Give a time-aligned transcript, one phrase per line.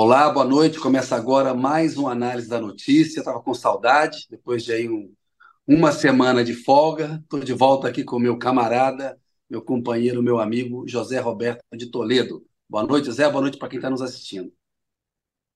[0.00, 0.78] Olá, boa noite.
[0.78, 3.18] Começa agora mais uma análise da notícia.
[3.18, 5.12] Estava com saudade, depois de aí um,
[5.66, 7.18] uma semana de folga.
[7.20, 9.18] Estou de volta aqui com meu camarada,
[9.50, 12.46] meu companheiro, meu amigo José Roberto de Toledo.
[12.70, 13.28] Boa noite, Zé.
[13.28, 14.52] Boa noite para quem está nos assistindo.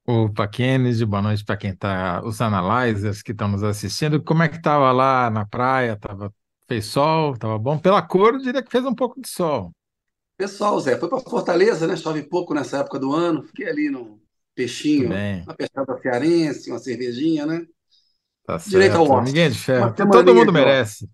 [0.05, 4.21] Opa, Kennedy, boa noite para quem está, os analyzers que estão nos assistindo.
[4.25, 5.97] Como é que estava lá na praia?
[5.97, 6.35] Tava,
[6.67, 7.35] fez sol?
[7.35, 7.79] Estava bom?
[7.79, 9.71] Pela cor, eu diria que fez um pouco de sol.
[10.37, 11.95] Pessoal, Zé, foi para Fortaleza, né?
[11.95, 13.45] Chove pouco nessa época do ano.
[13.45, 14.21] Fiquei ali no
[14.55, 15.11] peixinho,
[15.45, 17.67] uma pescada cearense, uma cervejinha, né?
[18.45, 19.23] Tá Direito ao certo.
[19.23, 19.95] Ninguém é de ferro.
[19.95, 21.09] Todo mundo merece.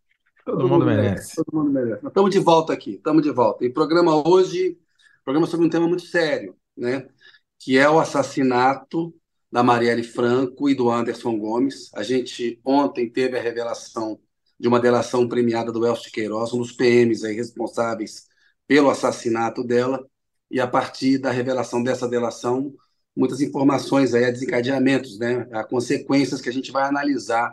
[0.45, 1.37] Todo, Todo mundo mundo merece.
[1.37, 2.03] Todo mundo merece.
[2.03, 3.65] Nós estamos de volta aqui, estamos de volta.
[3.65, 4.79] E programa hoje,
[5.25, 7.07] programa sobre um tema muito sério, né?
[7.59, 9.15] Que é o assassinato
[9.53, 11.91] da Marielle Franco e do Anderson Gomes.
[11.95, 14.19] A gente ontem teve a revelação
[14.59, 18.27] de uma delação premiada do Elcio Queiroz, um dos PMs aí responsáveis
[18.67, 20.05] pelo assassinato dela,
[20.51, 22.75] e a partir da revelação dessa delação,
[23.19, 27.53] muitas informações aí, a desencadeamentos, né, a consequências que a gente vai analisar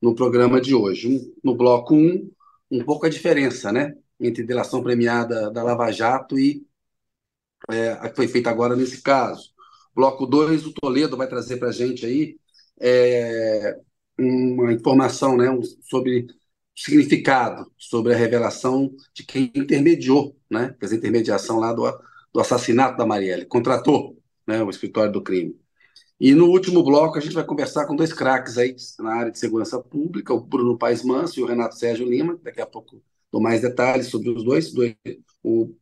[0.00, 1.32] no programa de hoje.
[1.42, 2.30] No bloco 1, um,
[2.70, 6.66] um pouco a diferença, né, entre delação premiada da Lava Jato e
[7.70, 9.54] é, a que foi feita agora nesse caso.
[9.94, 12.36] Bloco 2, o Toledo vai trazer para a gente aí
[12.78, 13.74] é,
[14.18, 16.26] uma informação né, um, sobre
[16.76, 21.90] significado, sobre a revelação de quem intermediou, né, fez a intermediação lá do,
[22.34, 24.15] do assassinato da Marielle, contratou
[24.46, 25.58] né, o escritório do crime.
[26.18, 29.38] E no último bloco a gente vai conversar com dois craques aí na área de
[29.38, 32.38] segurança pública, o Bruno Paes Manso e o Renato Sérgio Lima.
[32.42, 34.72] Daqui a pouco dou mais detalhes sobre os dois.
[35.42, 35.74] O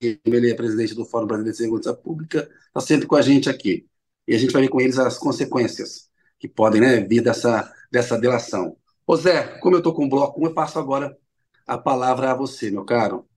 [0.00, 3.86] ele é presidente do Fórum Brasileiro de Segurança Pública, está sempre com a gente aqui.
[4.26, 8.18] E a gente vai ver com eles as consequências que podem né, vir dessa, dessa
[8.18, 8.76] delação.
[9.06, 11.16] Ô Zé, como eu estou com o bloco 1, eu passo agora
[11.66, 13.28] a palavra a você, meu caro.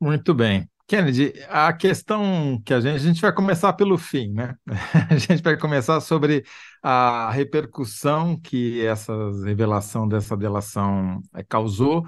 [0.00, 0.68] Muito bem.
[0.86, 4.54] Kennedy, a questão que a gente, a gente vai começar pelo fim, né?
[5.10, 6.44] A gente vai começar sobre
[6.82, 9.12] a repercussão que essa
[9.44, 12.04] revelação dessa delação eh, causou,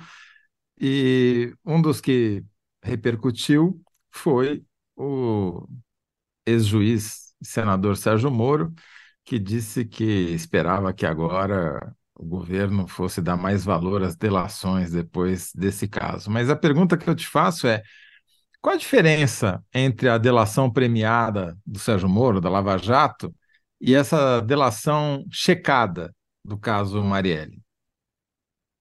[0.81, 2.45] e um dos que
[2.83, 4.65] repercutiu foi
[4.97, 5.67] o
[6.47, 8.73] ex-juiz senador Sérgio Moro,
[9.25, 15.51] que disse que esperava que agora o governo fosse dar mais valor às delações depois
[15.55, 16.31] desse caso.
[16.31, 17.83] Mas a pergunta que eu te faço é
[18.67, 23.33] qual a diferença entre a delação premiada do Sérgio Moro, da Lava Jato,
[23.81, 26.13] e essa delação checada
[26.45, 27.63] do caso Marielle?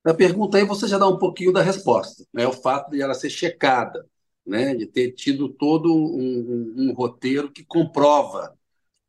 [0.03, 2.47] Na pergunta aí você já dá um pouquinho da resposta, né?
[2.47, 4.03] O fato de ela ser checada,
[4.43, 4.73] né?
[4.73, 8.57] De ter tido todo um, um, um roteiro que comprova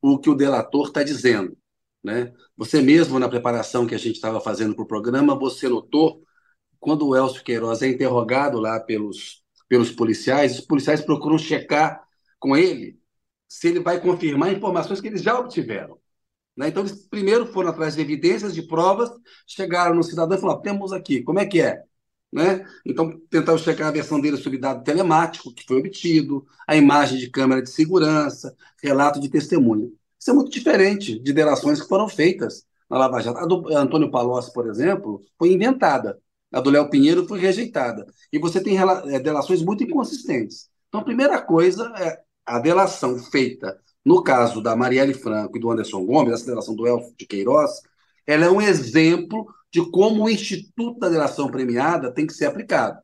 [0.03, 1.57] o que o delator está dizendo,
[2.05, 2.35] né?
[2.55, 6.23] Você mesmo na preparação que a gente estava fazendo para o programa, você notou
[6.79, 12.03] quando o Elcio Queiroz é interrogado lá pelos pelos policiais, os policiais procuram checar
[12.39, 13.01] com ele
[13.49, 15.99] se ele vai confirmar informações que eles já obtiveram.
[16.57, 16.69] Né?
[16.69, 19.11] Então, eles primeiro foram atrás de evidências, de provas,
[19.47, 21.83] chegaram no cidadão e falaram: temos aqui, como é que é?
[22.33, 22.67] Né?
[22.85, 27.31] Então, tentaram checar a versão dele sobre dado telemático que foi obtido, a imagem de
[27.31, 29.89] câmera de segurança, relato de testemunha.
[30.19, 33.39] Isso é muito diferente de delações que foram feitas na Lava Jato.
[33.39, 36.21] A do Antônio Palocci, por exemplo, foi inventada.
[36.53, 38.07] A do Léo Pinheiro foi rejeitada.
[38.33, 40.69] E você tem é, delações muito inconsistentes.
[40.89, 45.69] Então, a primeira coisa é a delação feita no caso da Marielle Franco e do
[45.69, 47.81] Anderson Gomes, essa delação do Elfo de Queiroz,
[48.25, 53.01] ela é um exemplo de como o Instituto da Delação Premiada tem que ser aplicado.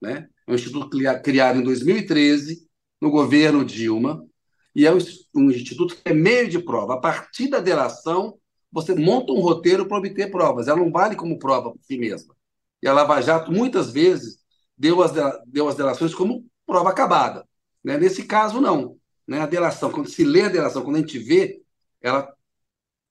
[0.00, 0.28] Né?
[0.46, 2.68] É um instituto criado em 2013,
[3.00, 4.24] no governo Dilma,
[4.72, 4.92] e é
[5.34, 6.94] um instituto que é meio de prova.
[6.94, 8.38] A partir da delação,
[8.70, 10.68] você monta um roteiro para obter provas.
[10.68, 12.32] Ela não vale como prova por si mesma.
[12.84, 14.44] E a Lava Jato, muitas vezes,
[14.76, 15.10] deu as,
[15.46, 17.48] deu as delações como prova acabada.
[17.82, 17.96] Né?
[17.96, 18.98] Nesse caso, não.
[19.26, 19.40] Né?
[19.40, 21.62] A delação, quando se lê a delação, quando a gente vê,
[22.02, 22.30] ela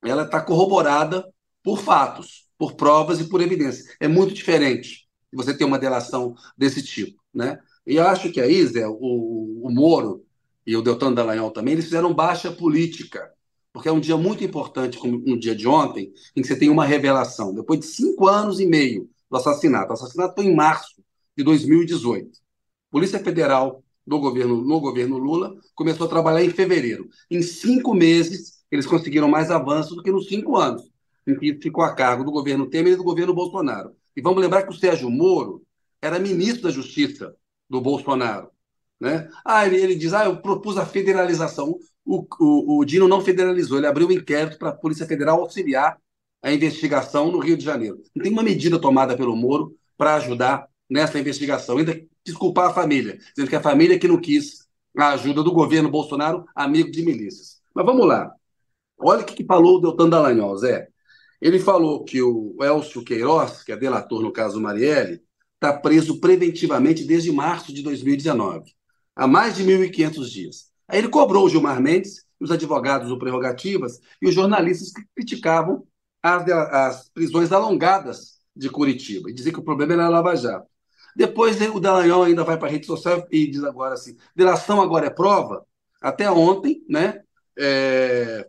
[0.03, 1.25] ela está corroborada
[1.64, 3.96] por fatos, por provas e por evidências.
[3.99, 7.23] É muito diferente você ter uma delação desse tipo.
[7.34, 7.58] Né?
[7.87, 10.23] E eu acho que aí, Zé, o, o Moro
[10.67, 13.31] e o Deltan Dallagnol também, eles fizeram baixa política,
[13.72, 16.69] porque é um dia muito importante, como no dia de ontem, em que você tem
[16.69, 17.55] uma revelação.
[17.55, 19.90] Depois de cinco anos e meio do assassinato.
[19.90, 21.03] O assassinato foi em março
[21.35, 22.30] de 2018.
[22.91, 27.09] Polícia Federal do governo, no governo Lula começou a trabalhar em fevereiro.
[27.32, 30.84] Em cinco meses, eles conseguiram mais avanços do que nos cinco anos,
[31.26, 33.96] em que ficou a cargo do governo Temer e do governo Bolsonaro.
[34.16, 35.64] E vamos lembrar que o Sérgio Moro
[36.00, 37.34] era ministro da Justiça
[37.68, 38.52] do Bolsonaro.
[39.00, 39.28] Né?
[39.44, 41.79] Ah, ele, ele diz, ah, eu propus a federalização.
[42.06, 45.97] O, o, o Dino não federalizou, ele abriu um inquérito para a Polícia Federal auxiliar
[46.43, 48.03] a investigação no Rio de Janeiro.
[48.13, 51.78] Não tem uma medida tomada pelo Moro para ajudar nessa investigação.
[51.78, 54.67] Ainda desculpar a família, dizendo que a família que não quis
[54.97, 57.61] a ajuda do governo Bolsonaro, amigo de milícias.
[57.73, 58.31] Mas vamos lá.
[58.99, 60.90] Olha o que, que falou o Deltan Dallagnol, Zé.
[61.41, 65.22] Ele falou que o Elcio Queiroz, que é delator no caso Marielle,
[65.55, 68.72] está preso preventivamente desde março de 2019,
[69.16, 70.72] há mais de 1.500 dias.
[70.87, 75.85] Aí ele cobrou o Gilmar Mendes, os advogados do Prerrogativas e os jornalistas que criticavam
[76.23, 80.67] as, as prisões alongadas de Curitiba e dizer que o problema era a Lava Jato.
[81.16, 85.08] Depois o Dallagnol ainda vai para a rede social e diz agora assim: delação agora
[85.08, 85.66] é prova.
[86.02, 87.22] Até ontem, né?
[87.58, 88.47] É,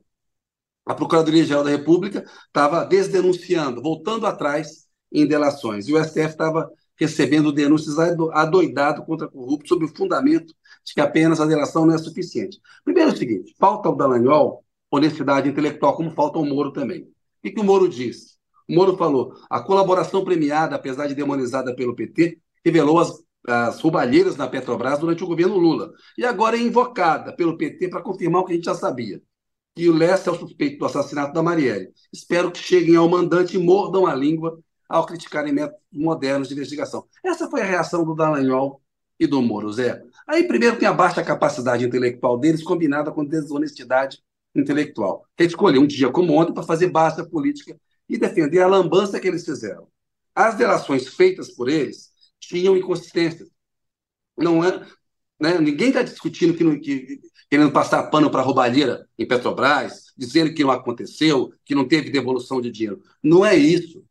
[0.87, 5.89] a Procuradoria-Geral da República estava desdenunciando, voltando atrás em delações.
[5.89, 10.55] E o STF estava recebendo denúncias adoidado contra corrupto sob o fundamento
[10.85, 12.61] de que apenas a delação não é suficiente.
[12.85, 17.14] Primeiro é o seguinte, falta ao Dallagnol honestidade intelectual, como falta ao Moro também.
[17.45, 18.39] O que, o Moro diz?
[18.67, 23.13] O Moro falou, a colaboração premiada, apesar de demonizada pelo PT, revelou as,
[23.47, 25.93] as roubalheiras na Petrobras durante o governo Lula.
[26.17, 29.21] E agora é invocada pelo PT para confirmar o que a gente já sabia.
[29.77, 31.91] Que o Leste é o suspeito do assassinato da Marielle.
[32.11, 34.59] Espero que cheguem ao mandante e mordam a língua
[34.89, 37.05] ao criticarem métodos modernos de investigação.
[37.23, 38.81] Essa foi a reação do Dallagnol
[39.21, 40.03] e do Moro, Zé.
[40.27, 44.19] Aí, primeiro, tem a baixa capacidade intelectual deles, combinada com desonestidade
[44.55, 45.27] intelectual.
[45.37, 47.79] Que escolheu um dia como ontem para fazer baixa política
[48.09, 49.89] e defender a lambança que eles fizeram.
[50.35, 52.11] As delações feitas por eles
[52.41, 53.49] tinham inconsistências.
[54.37, 54.85] Não é,
[55.41, 55.59] né?
[55.59, 60.71] Ninguém está discutindo que, que, querendo passar pano para roubalheira em Petrobras, dizendo que não
[60.71, 63.03] aconteceu, que não teve devolução de dinheiro.
[63.23, 64.05] Não é isso.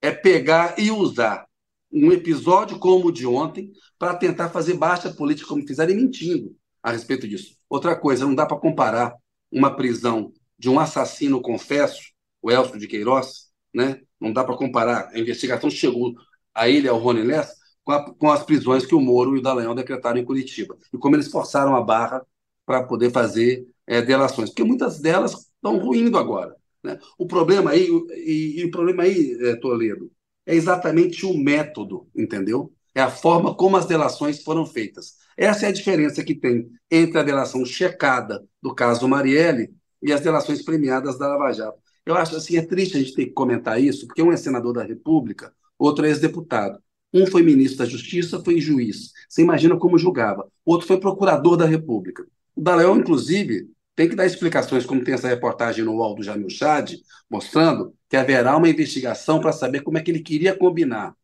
[0.00, 1.46] É pegar e usar
[1.92, 6.56] um episódio como o de ontem para tentar fazer baixa política, como fizeram, e mentindo
[6.82, 7.56] a respeito disso.
[7.68, 9.14] Outra coisa, não dá para comparar
[9.52, 12.00] uma prisão de um assassino confesso,
[12.40, 14.00] o Elcio de Queiroz, né?
[14.20, 15.10] não dá para comparar.
[15.12, 16.14] A investigação chegou
[16.54, 17.54] a ele, ao Rony Lessa,
[17.84, 20.76] com, a, com, as prisões que o Moro e o Dallagnol decretaram em Curitiba.
[20.92, 22.24] E como eles forçaram a barra
[22.64, 24.50] para poder fazer é, delações.
[24.50, 26.56] Porque muitas delas estão ruindo agora.
[26.82, 26.98] Né?
[27.18, 30.10] O problema aí, e, e o problema aí, é, Toledo,
[30.46, 32.72] é exatamente o método, entendeu?
[32.94, 35.16] É a forma como as delações foram feitas.
[35.42, 40.20] Essa é a diferença que tem entre a delação checada do caso Marielle e as
[40.20, 41.80] delações premiadas da Lava Jato.
[42.06, 44.72] Eu acho assim, é triste a gente ter que comentar isso, porque um é senador
[44.72, 46.78] da República, outro é ex-deputado.
[47.12, 49.10] Um foi ministro da Justiça, foi juiz.
[49.28, 50.48] Você imagina como julgava.
[50.64, 52.24] Outro foi procurador da República.
[52.54, 56.50] O Dallagnol, inclusive, tem que dar explicações, como tem essa reportagem no UOL do Jamil
[56.50, 56.94] Chad,
[57.28, 61.16] mostrando que haverá uma investigação para saber como é que ele queria combinar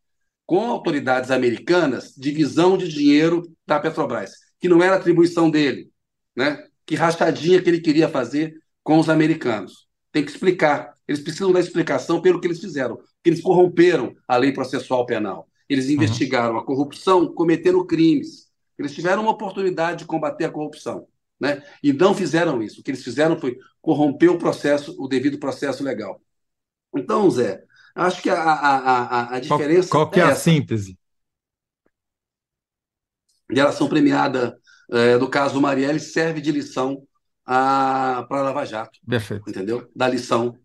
[0.49, 5.93] com autoridades americanas divisão de dinheiro da Petrobras, que não era atribuição dele,
[6.35, 6.67] né?
[6.87, 9.87] Que rachadinha que ele queria fazer com os americanos.
[10.11, 10.95] Tem que explicar.
[11.07, 15.47] Eles precisam dar explicação pelo que eles fizeram, que eles corromperam a lei processual penal.
[15.69, 15.93] Eles uhum.
[15.93, 16.61] investigaram uhum.
[16.61, 18.49] a corrupção cometendo crimes.
[18.79, 21.07] Eles tiveram uma oportunidade de combater a corrupção
[21.41, 21.63] né?
[21.83, 22.81] E não fizeram isso.
[22.81, 26.21] O que eles fizeram foi corromper o processo, o devido processo legal.
[26.95, 27.63] Então, Zé,
[28.05, 29.89] acho que a, a, a, a diferença.
[29.89, 30.99] Qual, qual que é, é a síntese?
[33.51, 34.59] Geração premiada
[34.91, 37.03] é, do caso Marielle serve de lição
[37.45, 38.99] para a Lava Jato.
[39.07, 39.49] Perfeito.
[39.49, 39.91] Entendeu?
[39.95, 40.59] Da lição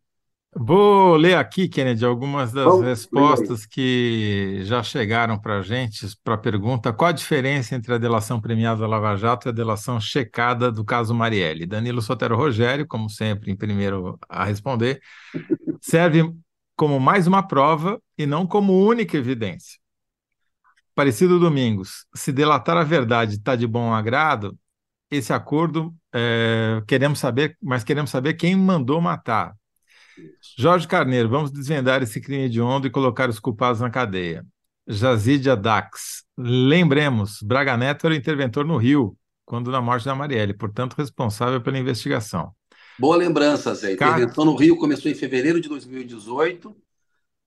[0.56, 6.35] Vou ler aqui, Kennedy, algumas das Vamos, respostas que já chegaram para a gente para
[6.35, 9.99] a pergunta: qual a diferença entre a delação premiada da Lava Jato e a delação
[9.99, 11.66] checada do caso Marielle?
[11.66, 15.02] Danilo Sotero Rogério, como sempre, em primeiro a responder,
[15.81, 16.31] serve
[16.83, 19.80] como mais uma prova e não como única evidência.
[20.94, 24.59] Parecido Domingos, se delatar a verdade está de bom agrado,
[25.09, 29.56] esse acordo é, queremos saber, mas queremos saber quem mandou matar
[30.57, 34.45] Jorge Carneiro, vamos desvendar esse crime de onda e colocar os culpados na cadeia.
[34.85, 36.25] Jazídia Dax.
[36.37, 41.80] Lembremos, Braga Neto era interventor no Rio, quando da morte da Marielle, portanto responsável pela
[41.80, 42.54] investigação.
[43.00, 43.95] Boa lembrança, Zé.
[43.95, 44.14] Car...
[44.14, 46.76] Intervenção no Rio começou em fevereiro de 2018.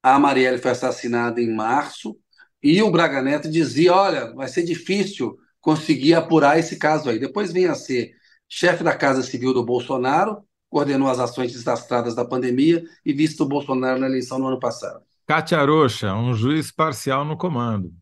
[0.02, 2.16] A Marielle foi assassinada em março.
[2.62, 7.18] E o Braga Neto dizia: olha, vai ser difícil conseguir apurar esse caso aí.
[7.18, 8.12] Depois vem a ser
[8.48, 13.48] chefe da Casa Civil do Bolsonaro coordenou as ações desastradas da pandemia e visto o
[13.48, 15.02] Bolsonaro na eleição no ano passado.
[15.26, 17.92] Cátia Rocha, um juiz parcial no comando.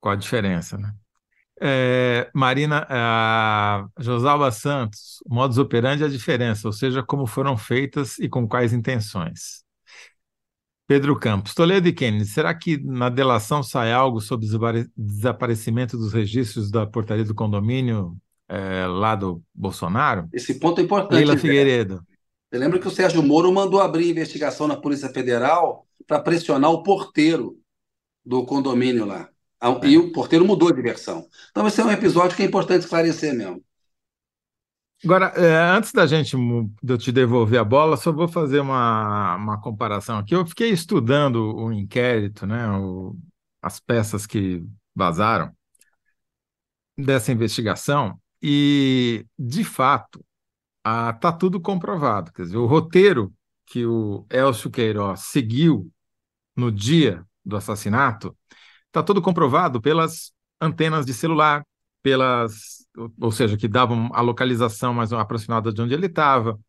[0.00, 0.92] Qual a diferença, né?
[1.64, 2.84] É, Marina,
[3.96, 8.72] Josalba Santos, modus operandi é a diferença, ou seja, como foram feitas e com quais
[8.72, 9.62] intenções.
[10.88, 16.12] Pedro Campos, Toledo e Kennedy, será que na delação sai algo sobre o desaparecimento dos
[16.12, 18.16] registros da portaria do condomínio
[18.48, 20.28] é, lá do Bolsonaro.
[20.32, 21.14] Esse ponto é importante.
[21.14, 22.04] Leila Figueiredo.
[22.50, 26.82] Você lembra que o Sérgio Moro mandou abrir investigação na Polícia Federal para pressionar o
[26.82, 27.56] porteiro
[28.26, 29.31] do condomínio lá.
[29.84, 31.28] E o porteiro mudou de versão.
[31.50, 33.62] Então, esse é um episódio que é importante esclarecer mesmo.
[35.04, 39.36] Agora, é, antes da gente de eu te devolver a bola, só vou fazer uma,
[39.36, 40.34] uma comparação aqui.
[40.34, 43.16] Eu fiquei estudando o inquérito, né, o,
[43.60, 44.64] as peças que
[44.94, 45.52] vazaram
[46.96, 50.24] dessa investigação, e, de fato,
[50.84, 52.32] está tudo comprovado.
[52.32, 53.32] Quer dizer, o roteiro
[53.66, 55.90] que o Elcio Queiroz seguiu
[56.56, 58.36] no dia do assassinato
[58.92, 61.64] está tudo comprovado pelas antenas de celular,
[62.02, 62.86] pelas,
[63.18, 66.60] ou seja, que davam a localização mais aproximada de onde ele estava.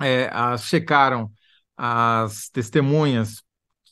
[0.00, 1.32] É, as, checaram
[1.76, 3.42] as testemunhas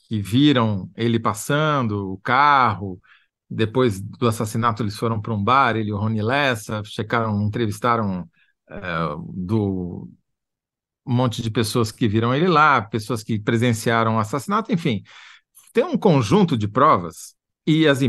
[0.09, 3.01] que viram ele passando, o carro.
[3.49, 8.29] Depois do assassinato, eles foram para um bar, ele e o Rony Lessa, checaram, entrevistaram
[8.69, 8.81] é,
[9.35, 10.09] do
[11.07, 15.03] um monte de pessoas que viram ele lá, pessoas que presenciaram o assassinato, enfim,
[15.73, 17.35] tem um conjunto de provas
[17.67, 18.01] e as,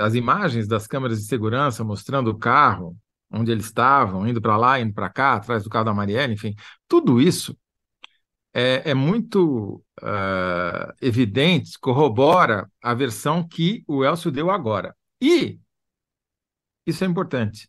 [0.00, 2.96] as imagens das câmeras de segurança mostrando o carro,
[3.30, 6.54] onde eles estavam, indo para lá, indo para cá, atrás do carro da Marielle, enfim,
[6.88, 7.56] tudo isso
[8.52, 14.96] é, é muito uh, evidente, corrobora a versão que o Elcio deu agora.
[15.20, 15.58] E,
[16.86, 17.68] isso é importante,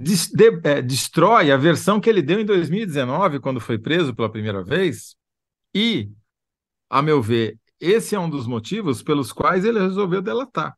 [0.00, 4.30] des, de, é, destrói a versão que ele deu em 2019, quando foi preso pela
[4.30, 5.16] primeira vez,
[5.74, 6.10] e,
[6.88, 7.58] a meu ver,
[7.90, 10.76] esse é um dos motivos pelos quais ele resolveu delatar.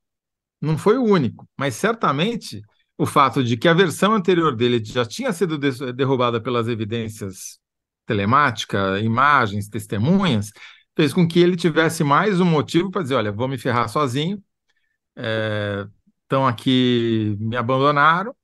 [0.61, 2.63] Não foi o único, mas certamente
[2.99, 7.59] o fato de que a versão anterior dele já tinha sido derrubada pelas evidências
[8.07, 10.51] telemáticas, imagens, testemunhas,
[10.97, 14.43] fez com que ele tivesse mais um motivo para dizer: olha, vou me ferrar sozinho,
[15.15, 18.35] estão é, aqui, me abandonaram,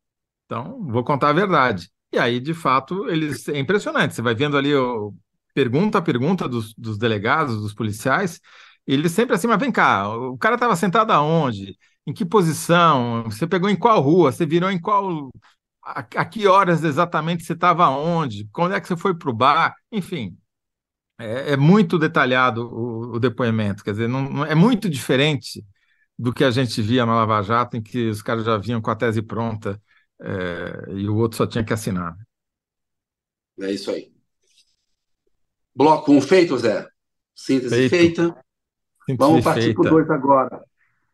[0.44, 1.90] então vou contar a verdade.
[2.12, 4.14] E aí, de fato, eles é impressionante.
[4.14, 5.14] Você vai vendo ali o,
[5.54, 8.40] pergunta a pergunta dos, dos delegados, dos policiais,
[8.86, 11.76] eles sempre assim, mas vem cá, o cara estava sentado aonde?
[12.06, 13.24] Em que posição?
[13.24, 14.32] Você pegou em qual rua?
[14.32, 15.30] Você virou em qual.
[15.84, 18.48] A, a que horas exatamente você estava onde?
[18.52, 19.74] Quando é que você foi para o bar?
[19.92, 20.36] Enfim,
[21.18, 25.64] é, é muito detalhado o, o, depoimento, quer dizer, não, não, é muito diferente
[26.18, 28.90] do que a gente via na Lava Jato, em que os caras já vinham com
[28.90, 29.80] a tese pronta
[30.20, 32.14] é, e o outro só tinha que assinar.
[33.60, 34.11] É isso aí.
[35.74, 36.86] Bloco 1 um feito, Zé?
[37.34, 37.90] Síntese feito.
[37.90, 38.22] feita.
[39.06, 40.62] Síntese Vamos partir para o 2 agora.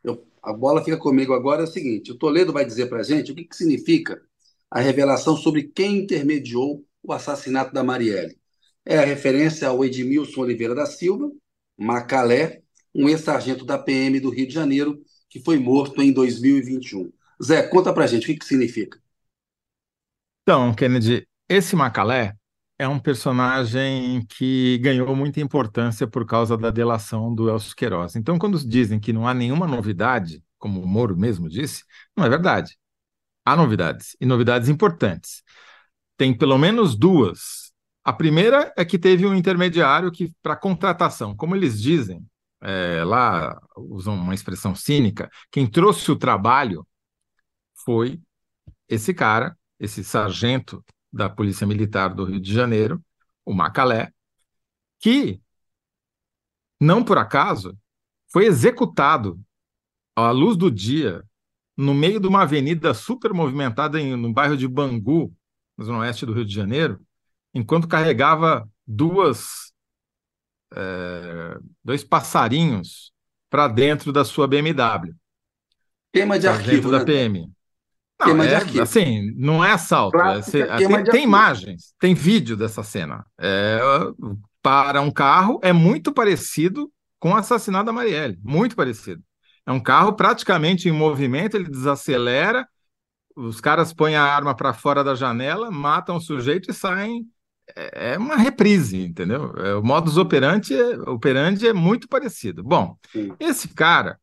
[0.03, 1.63] Eu, a bola fica comigo agora.
[1.63, 4.21] É o seguinte: o Toledo vai dizer para a gente o que, que significa
[4.71, 8.37] a revelação sobre quem intermediou o assassinato da Marielle.
[8.85, 11.31] É a referência ao Edmilson Oliveira da Silva,
[11.77, 12.63] Macalé,
[12.95, 17.13] um ex-sargento da PM do Rio de Janeiro, que foi morto em 2021.
[17.43, 18.99] Zé, conta para a gente o que, que significa.
[20.43, 22.35] Então, Kennedy, esse Macalé
[22.79, 28.15] é um personagem que ganhou muita importância por causa da delação do Elcio Queiroz.
[28.15, 31.85] Então, quando dizem que não há nenhuma novidade, como o Moro mesmo disse,
[32.17, 32.79] não é verdade.
[33.45, 35.43] Há novidades, e novidades importantes.
[36.17, 37.73] Tem pelo menos duas.
[38.05, 42.25] A primeira é que teve um intermediário que, para contratação, como eles dizem,
[42.61, 46.87] é, lá usam uma expressão cínica, quem trouxe o trabalho
[47.85, 48.21] foi
[48.89, 53.03] esse cara, esse sargento da Polícia Militar do Rio de Janeiro,
[53.45, 54.13] o Macalé,
[54.99, 55.41] que,
[56.81, 57.77] não por acaso,
[58.31, 59.41] foi executado
[60.15, 61.25] à luz do dia,
[61.77, 65.35] no meio de uma avenida super movimentada em, no bairro de Bangu,
[65.77, 67.01] no zona oeste do Rio de Janeiro,
[67.55, 69.73] enquanto carregava duas,
[70.75, 73.13] é, dois passarinhos
[73.49, 75.15] para dentro da sua BMW.
[76.13, 77.05] Queima de arquivo da né?
[77.05, 77.53] PM.
[78.21, 80.19] Não, é, assim, não é assalto.
[80.19, 83.25] É, tem, tem imagens, tem vídeo dessa cena.
[83.39, 83.81] É,
[84.61, 88.39] para um carro, é muito parecido com o assassinato da Marielle.
[88.43, 89.23] Muito parecido.
[89.65, 92.67] É um carro praticamente em movimento, ele desacelera,
[93.37, 97.25] os caras põem a arma para fora da janela, matam o sujeito e saem.
[97.77, 99.53] É, é uma reprise, entendeu?
[99.59, 102.65] É, o modus operandi é, operandi é muito parecido.
[102.65, 103.33] Bom, Sim.
[103.39, 104.19] esse cara,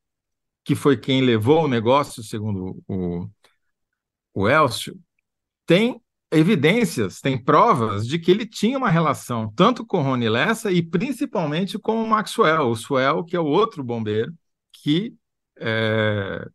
[0.65, 3.29] que foi quem levou o negócio, segundo o,
[4.35, 4.99] o Elcio,
[5.65, 6.01] tem
[6.31, 11.79] evidências, tem provas de que ele tinha uma relação tanto com Rony Lessa e principalmente
[11.79, 14.33] com o Maxwell, o Suel, que é o outro bombeiro
[14.73, 15.15] que
[15.57, 16.45] é,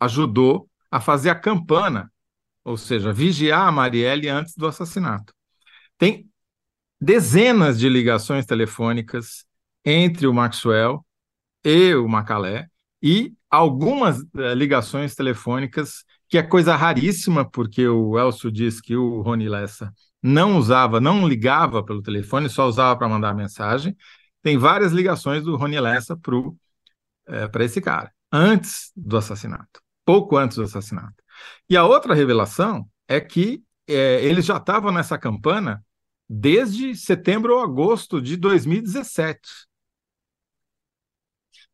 [0.00, 2.10] ajudou a fazer a campana,
[2.64, 5.34] ou seja, vigiar a Marielle antes do assassinato.
[5.98, 6.28] Tem
[7.00, 9.44] dezenas de ligações telefônicas
[9.84, 11.04] entre o Maxwell
[11.62, 12.68] e o Macalé
[13.02, 19.22] e algumas é, ligações telefônicas que é coisa raríssima, porque o Elcio diz que o
[19.22, 19.92] Rony Lessa
[20.22, 23.96] não usava, não ligava pelo telefone, só usava para mandar mensagem.
[24.42, 28.12] Tem várias ligações do Rony Lessa para é, esse cara.
[28.32, 31.22] antes do assassinato, pouco antes do assassinato.
[31.68, 35.82] E a outra revelação é que é, eles já estavam nessa campana
[36.28, 39.40] desde setembro ou agosto de 2017.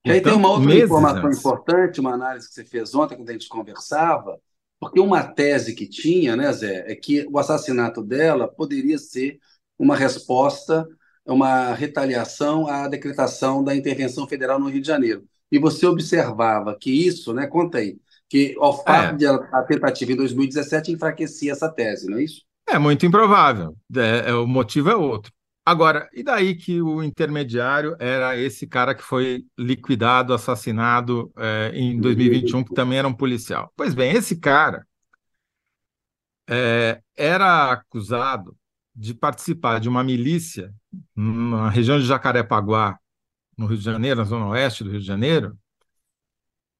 [0.04, 1.38] E aí tem uma outra informação antes.
[1.38, 4.38] importante, uma análise que você fez ontem, quando a gente conversava,
[4.78, 9.38] porque uma tese que tinha, né, Zé, é que o assassinato dela poderia ser
[9.78, 10.87] uma resposta,
[11.25, 15.25] uma retaliação à decretação da intervenção federal no Rio de Janeiro.
[15.50, 17.96] E você observava que isso, né, conta aí,
[18.28, 19.16] que ao fato é.
[19.16, 22.42] de a tentativa em 2017 enfraquecia essa tese, não é isso?
[22.68, 23.76] É muito improvável.
[23.94, 25.32] É, é, o motivo é outro.
[25.66, 31.99] Agora, e daí que o intermediário era esse cara que foi liquidado, assassinado é, em
[31.99, 33.73] 2021, que também era um policial?
[33.75, 34.87] Pois bem, esse cara
[36.47, 38.54] é, era acusado
[38.94, 40.73] de participar de uma milícia
[41.16, 42.99] na região de Jacarepaguá,
[43.56, 45.59] no Rio de Janeiro, na zona oeste do Rio de Janeiro,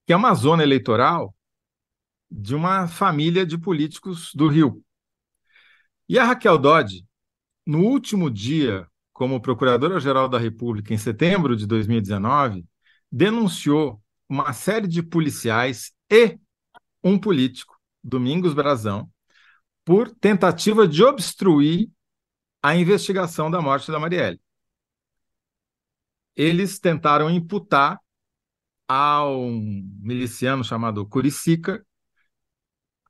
[0.06, 1.34] que é uma zona eleitoral
[2.30, 4.82] de uma família de políticos do Rio.
[6.08, 7.03] E a Raquel Dodge
[7.66, 12.64] no último dia, como Procuradora-Geral da República, em setembro de 2019,
[13.11, 16.38] denunciou uma série de policiais e
[17.02, 19.11] um político, Domingos Brazão,
[19.85, 21.90] por tentativa de obstruir
[22.62, 24.40] a investigação da morte da Marielle.
[26.37, 27.99] Eles tentaram imputar
[28.88, 31.85] a um miliciano chamado Curicica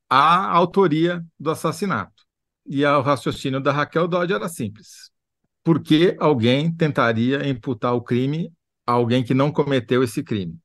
[0.08, 2.23] a autoria do assassinato.
[2.66, 5.10] E o raciocínio da Raquel Dodge era simples.
[5.62, 8.52] Por que alguém tentaria imputar o crime
[8.86, 10.58] a alguém que não cometeu esse crime?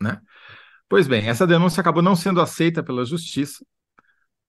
[0.00, 0.20] Né?
[0.88, 3.64] Pois bem, essa denúncia acabou não sendo aceita pela justiça.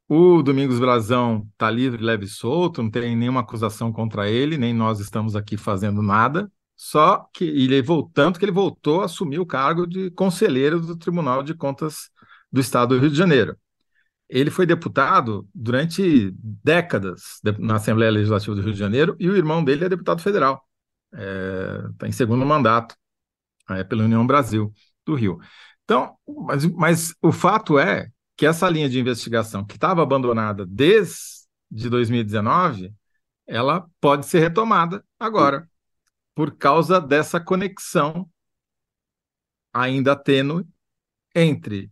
[0.07, 4.73] O Domingos Brazão está livre, leve e solto, não tem nenhuma acusação contra ele, nem
[4.73, 6.51] nós estamos aqui fazendo nada.
[6.75, 11.43] Só que ele voltando que ele voltou a assumir o cargo de conselheiro do Tribunal
[11.43, 12.09] de Contas
[12.51, 13.57] do Estado do Rio de Janeiro
[14.29, 19.63] ele foi deputado durante décadas na Assembleia Legislativa do Rio de Janeiro e o irmão
[19.63, 20.67] dele é deputado federal.
[21.11, 22.95] Está é, tá em segundo mandato
[23.69, 24.73] é, pela União Brasil
[25.05, 25.39] do Rio.
[25.83, 31.89] Então, mas, mas o fato é que essa linha de investigação que estava abandonada desde
[31.89, 32.93] 2019,
[33.45, 35.69] ela pode ser retomada agora,
[36.33, 38.27] por causa dessa conexão
[39.71, 40.65] ainda tênue
[41.35, 41.91] entre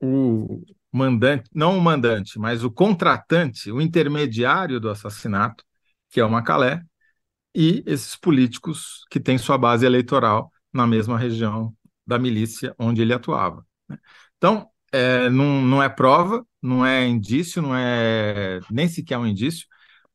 [0.00, 0.64] o,
[0.96, 5.64] mandante, não o mandante, mas o contratante, o intermediário do assassinato,
[6.10, 6.82] que é o Macalé,
[7.54, 11.74] e esses políticos que têm sua base eleitoral na mesma região
[12.06, 13.64] da milícia onde ele atuava.
[13.88, 13.98] Né?
[14.36, 19.66] Então, é, não, não é prova, não é indício, não é nem sequer um indício,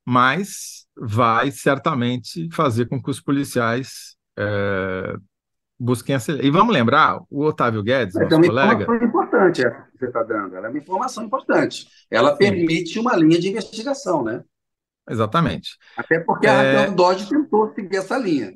[0.05, 5.15] mas vai certamente fazer com que os policiais é,
[5.79, 6.45] busquem acelerar.
[6.45, 8.85] E vamos lembrar, o Otávio Guedes, nosso colega.
[8.87, 10.55] Uma importante essa que você está dando.
[10.55, 11.87] Ela é uma informação importante.
[12.09, 12.37] Ela Sim.
[12.37, 14.43] permite uma linha de investigação, né?
[15.09, 15.77] Exatamente.
[15.95, 16.75] Até porque a é...
[16.75, 18.53] Raquel Dodge tentou seguir essa linha.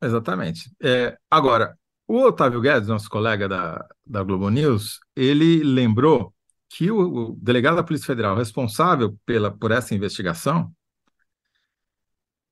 [0.00, 0.70] Exatamente.
[0.82, 6.32] É, agora, o Otávio Guedes, nosso colega da, da Globo News, ele lembrou
[6.68, 10.72] que o, o delegado da Polícia Federal responsável pela, por essa investigação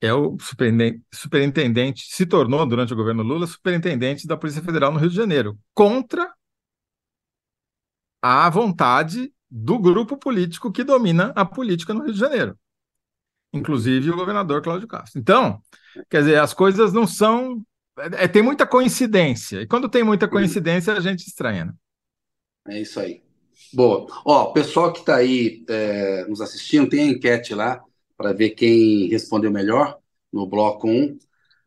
[0.00, 4.98] é o superintendente, superintendente, se tornou, durante o governo Lula, superintendente da Polícia Federal no
[4.98, 6.30] Rio de Janeiro, contra
[8.26, 12.58] a vontade do grupo político que domina a política no Rio de Janeiro,
[13.52, 15.20] inclusive o governador Cláudio Castro.
[15.20, 15.60] Então,
[16.08, 17.62] quer dizer, as coisas não são.
[17.98, 21.66] É, tem muita coincidência, e quando tem muita coincidência, a gente estranha.
[21.66, 21.72] Né?
[22.68, 23.22] É isso aí.
[23.74, 24.06] Boa.
[24.24, 27.82] Ó, pessoal que está aí é, nos assistindo, tem a enquete lá
[28.16, 29.98] para ver quem respondeu melhor
[30.32, 31.18] no bloco 1.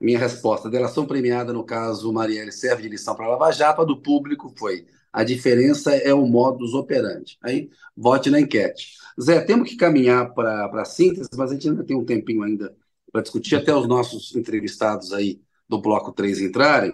[0.02, 3.84] Minha resposta: delação premiada no caso Marielle serve de lição para Lava Jato.
[3.84, 4.88] A do público foi:
[5.18, 7.38] a diferença é o modus operandi.
[7.42, 8.98] Aí, vote na enquete.
[9.22, 12.76] Zé, temos que caminhar para a síntese, mas a gente ainda tem um tempinho ainda
[13.12, 16.94] para discutir, até os nossos entrevistados aí do bloco 3 entrarem.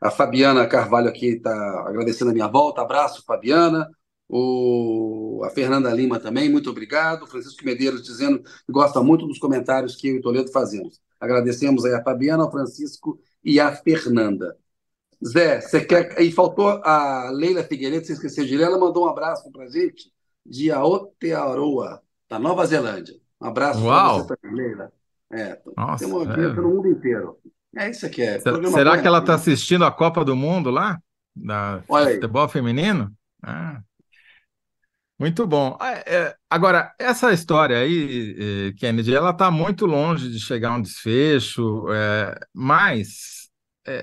[0.00, 2.80] A Fabiana Carvalho aqui está agradecendo a minha volta.
[2.80, 3.88] Abraço, Fabiana
[4.28, 7.26] o, a Fernanda Lima também, muito obrigado.
[7.26, 11.00] Francisco Medeiros dizendo que gosta muito dos comentários que eu e Toledo fazemos.
[11.18, 14.56] Agradecemos aí a Fabiana, ao Francisco e a Fernanda.
[15.26, 16.20] Zé, você quer.
[16.20, 20.12] E faltou a Leila Figueiredo, você esqueceu de ler, ela mandou um abraço para gente
[20.44, 23.14] de Aotearoa, da Nova Zelândia.
[23.40, 24.92] Um abraço para você também, Leila.
[25.30, 26.62] É, Nossa, tem uma audiência é...
[26.62, 27.38] no mundo inteiro.
[27.76, 28.40] É isso que é.
[28.40, 30.98] Será, será que ela está assistindo a Copa do Mundo lá?
[31.36, 32.48] Da Olha futebol aí.
[32.48, 33.12] feminino?
[33.42, 33.80] Ah.
[35.18, 35.76] Muito bom.
[35.80, 40.76] Ah, é, agora, essa história aí, eh, Kennedy, ela está muito longe de chegar a
[40.76, 43.37] um desfecho, é, mas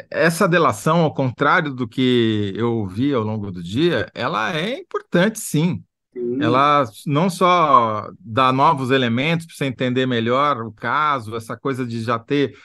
[0.10, 5.40] essa delação, ao contrário do que eu ouvi ao longo do dia, ela é importante,
[5.40, 5.84] sim.
[6.14, 6.42] sim.
[6.42, 12.02] Ela não só dá novos elementos para você entender melhor o caso, essa coisa de
[12.02, 12.56] já ter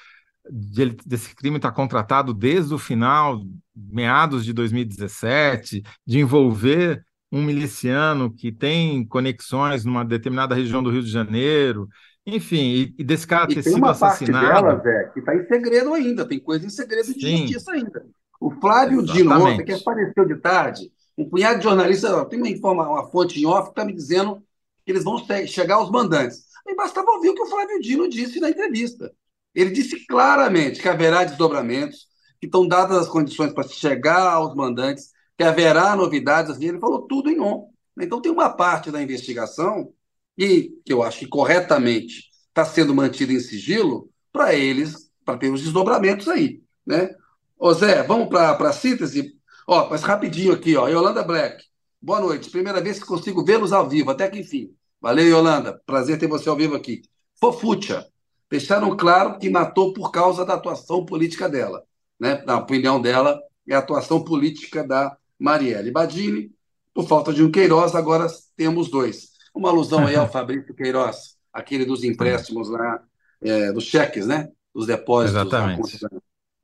[0.50, 3.40] de, desse crime estar tá contratado desde o final,
[3.74, 11.02] meados de 2017, de envolver um miliciano que tem conexões numa determinada região do Rio
[11.02, 11.88] de Janeiro,
[12.36, 14.46] enfim, e, desse cara ter sido assassinado.
[14.46, 17.12] Parte dela, Zé, que está em segredo ainda, tem coisa em segredo Sim.
[17.14, 18.06] de justiça ainda.
[18.40, 22.88] O Flávio Dino, ontem, que apareceu de tarde, um punhado de jornalistas, tem uma, informa,
[22.88, 24.42] uma fonte em off que está me dizendo
[24.84, 26.44] que eles vão chegar aos mandantes.
[26.66, 29.12] E bastava ouvir o que o Flávio Dino disse na entrevista.
[29.54, 32.06] Ele disse claramente que haverá desdobramentos,
[32.40, 37.02] que estão dadas as condições para chegar aos mandantes, que haverá novidades, assim, ele falou
[37.02, 37.68] tudo em on.
[37.98, 39.92] Então tem uma parte da investigação
[40.40, 45.52] e que eu acho que corretamente está sendo mantida em sigilo para eles, para ter
[45.52, 47.10] os desdobramentos aí, né?
[47.58, 49.36] Ô Zé, vamos para a síntese?
[49.66, 51.62] Ó, mas rapidinho aqui, ó, Yolanda Black.
[52.00, 52.48] Boa noite.
[52.48, 54.74] Primeira vez que consigo vê-los ao vivo, até que enfim.
[54.98, 55.78] Valeu, Yolanda.
[55.84, 57.02] Prazer ter você ao vivo aqui.
[57.38, 58.06] Fofucha
[58.50, 61.84] deixaram claro que matou por causa da atuação política dela.
[62.18, 62.42] Né?
[62.46, 66.50] Na opinião dela, é a atuação política da Marielle Badini.
[66.94, 68.26] Por falta de um Queiroz, agora
[68.56, 69.29] temos dois.
[69.54, 73.02] Uma alusão aí ao Fabrício Queiroz, aquele dos empréstimos lá,
[73.42, 74.48] é, dos cheques, né?
[74.74, 76.00] Dos depósitos Exatamente.
[76.00, 76.08] da,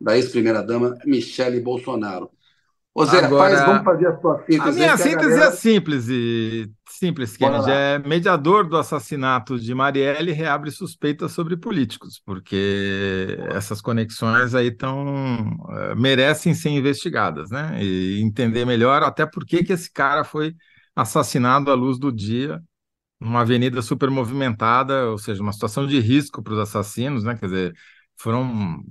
[0.00, 2.30] da ex-primeira-dama Michele Bolsonaro.
[2.98, 4.60] Ô Zé, Agora, faz, vamos fazer a sua síntese.
[4.60, 5.44] A minha síntese a galera...
[5.48, 7.70] é simples, e, simples, Kennedy.
[7.70, 15.04] É mediador do assassinato de Marielle reabre suspeitas sobre políticos, porque essas conexões aí tão,
[15.72, 17.76] eh, merecem ser investigadas, né?
[17.82, 20.54] E entender melhor até por que, que esse cara foi
[20.94, 22.62] assassinado à luz do dia,
[23.20, 27.36] numa avenida super movimentada, ou seja, uma situação de risco para os assassinos, né?
[27.36, 27.74] Quer dizer,
[28.16, 28.82] foram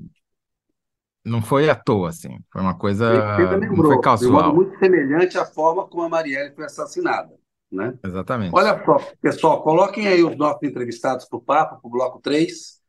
[1.26, 2.38] não foi à toa, assim.
[2.52, 3.10] Foi uma coisa.
[3.58, 4.54] Lembrou, não foi casual.
[4.54, 7.34] muito semelhante à forma como a Marielle foi assassinada.
[7.72, 7.98] Né?
[8.06, 8.56] Exatamente.
[8.56, 12.80] Olha só, pessoal, coloquem aí os nossos entrevistados para o papo, para o bloco 3,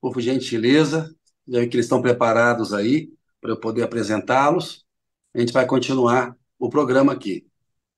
[0.00, 1.14] por gentileza.
[1.46, 3.08] Já que eles estão preparados aí
[3.40, 4.84] para eu poder apresentá-los.
[5.32, 7.46] A gente vai continuar o programa aqui.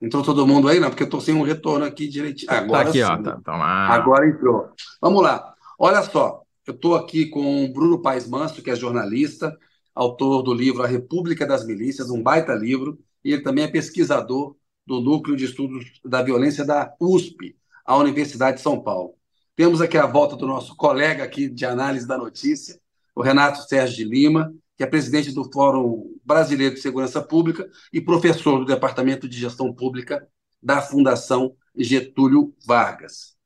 [0.00, 0.78] Entrou todo mundo aí?
[0.78, 2.48] Não, porque eu estou sem um retorno aqui direitinho.
[2.48, 3.04] Tá Agora tá aqui, sim.
[3.04, 3.22] ó.
[3.22, 4.70] Tá, tá Agora entrou.
[5.00, 5.54] Vamos lá.
[5.78, 9.56] Olha só, eu estou aqui com o Bruno Paes Manso, que é jornalista,
[9.94, 14.54] autor do livro A República das Milícias, um baita livro, e ele também é pesquisador
[14.86, 19.14] do Núcleo de Estudos da Violência da USP, a Universidade de São Paulo.
[19.56, 22.78] Temos aqui a volta do nosso colega aqui de análise da notícia,
[23.14, 28.00] o Renato Sérgio de Lima, que é presidente do Fórum Brasileiro de Segurança Pública e
[28.00, 30.24] professor do Departamento de Gestão Pública
[30.62, 33.36] da Fundação Getúlio Vargas.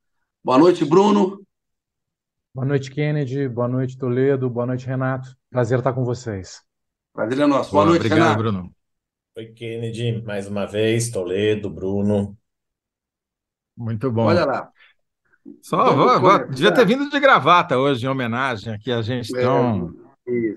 [0.44, 1.42] Boa noite, Bruno.
[2.54, 3.48] Boa noite, Kennedy.
[3.48, 4.50] Boa noite, Toledo.
[4.50, 5.34] Boa noite, Renato.
[5.48, 6.60] Prazer estar com vocês.
[7.14, 7.70] Prazer é nosso.
[7.70, 8.38] Boa, Boa noite, obrigado, Renato.
[8.38, 8.74] Bruno.
[9.38, 12.36] Oi, Kennedy, mais uma vez, Toledo, Bruno.
[13.74, 14.26] Muito bom.
[14.26, 14.70] Olha lá.
[15.62, 19.40] Só vou, vou, devia ter vindo de gravata hoje, em homenagem aqui a gente é,
[19.40, 19.94] tão
[20.28, 20.56] é,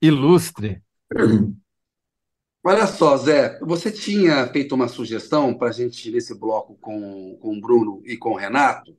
[0.00, 0.82] ilustre.
[2.62, 7.56] Olha só, Zé, você tinha feito uma sugestão para a gente nesse bloco com, com
[7.56, 8.94] o Bruno e com o Renato,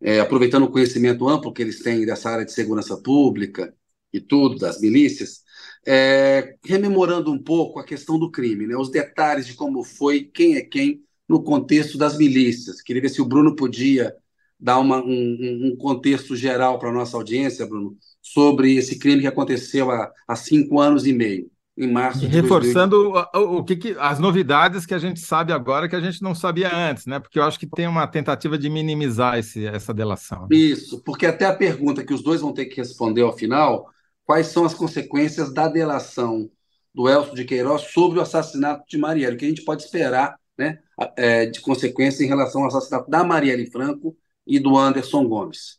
[0.00, 3.74] é, aproveitando o conhecimento amplo que eles têm dessa área de segurança pública
[4.12, 5.42] e tudo, das milícias,
[5.86, 10.56] é, rememorando um pouco a questão do crime, né, os detalhes de como foi, quem
[10.56, 12.80] é quem, no contexto das milícias.
[12.80, 14.14] Queria ver se o Bruno podia
[14.58, 17.96] dar uma, um, um contexto geral para a nossa audiência, Bruno,
[18.32, 22.24] sobre esse crime que aconteceu há, há cinco anos e meio em março.
[22.24, 26.00] E reforçando o, o que, que, as novidades que a gente sabe agora que a
[26.00, 27.20] gente não sabia antes, né?
[27.20, 30.48] Porque eu acho que tem uma tentativa de minimizar esse, essa delação.
[30.50, 30.56] Né?
[30.56, 33.86] Isso, porque até a pergunta que os dois vão ter que responder ao final:
[34.24, 36.50] quais são as consequências da delação
[36.92, 39.36] do Elcio de Queiroz sobre o assassinato de Marielle?
[39.36, 40.80] O que a gente pode esperar, né?
[41.16, 45.78] É, de consequência em relação ao assassinato da Marielle Franco e do Anderson Gomes.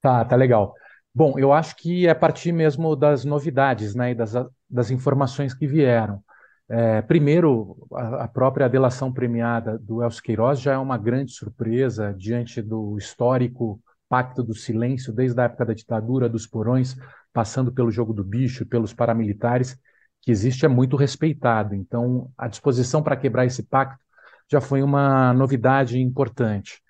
[0.00, 0.74] Tá, tá legal.
[1.14, 4.32] Bom, eu acho que é a partir mesmo das novidades, né, e das,
[4.68, 6.22] das informações que vieram.
[6.68, 12.12] É, primeiro, a, a, própria delação premiada do Elcio Queiroz já é uma grande surpresa
[12.16, 16.96] diante do histórico pacto do silêncio, desde a época da ditadura, dos porões,
[17.32, 19.78] passando pelo jogo do bicho, pelos paramilitares,
[20.22, 21.74] que existe é muito respeitado.
[21.74, 24.02] Então, a disposição para quebrar esse pacto
[24.50, 26.82] já foi uma novidade importante.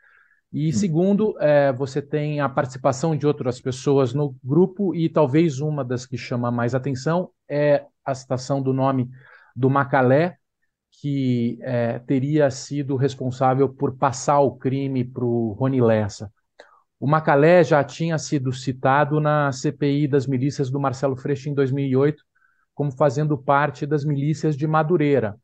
[0.55, 5.85] E segundo, é, você tem a participação de outras pessoas no grupo, e talvez uma
[5.85, 9.11] das que chama mais atenção é a citação do nome
[9.57, 10.39] do Macalé,
[10.93, 16.33] que é, teria sido responsável por passar o crime para o Rony Lessa.
[17.01, 22.23] O Macalé já tinha sido citado na CPI das milícias do Marcelo Freixo em 2008,
[22.73, 25.37] como fazendo parte das milícias de Madureira.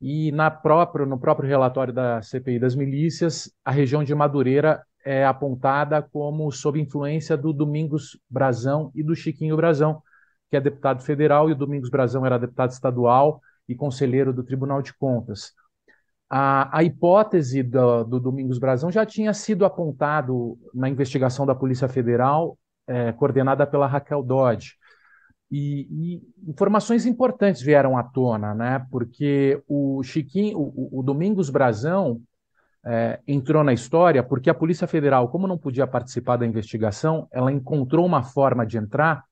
[0.00, 5.24] E na próprio, no próprio relatório da CPI das milícias, a região de Madureira é
[5.24, 10.02] apontada como sob influência do Domingos Brazão e do Chiquinho Brazão,
[10.50, 14.82] que é deputado federal, e o Domingos Brazão era deputado estadual e conselheiro do Tribunal
[14.82, 15.52] de Contas.
[16.28, 21.88] A, a hipótese do, do, Domingos Brazão já tinha sido apontado na investigação da Polícia
[21.88, 24.74] Federal, é, coordenada pela Raquel Dodge.
[25.50, 28.86] E, e, informações importantes vieram à tona, né?
[28.90, 32.22] Porque o Chiquinho, o, o Domingos Brazão
[32.86, 37.50] é, entrou na história porque a Polícia Federal, como não podia participar da investigação, ela
[37.50, 39.24] encontrou uma forma de entrar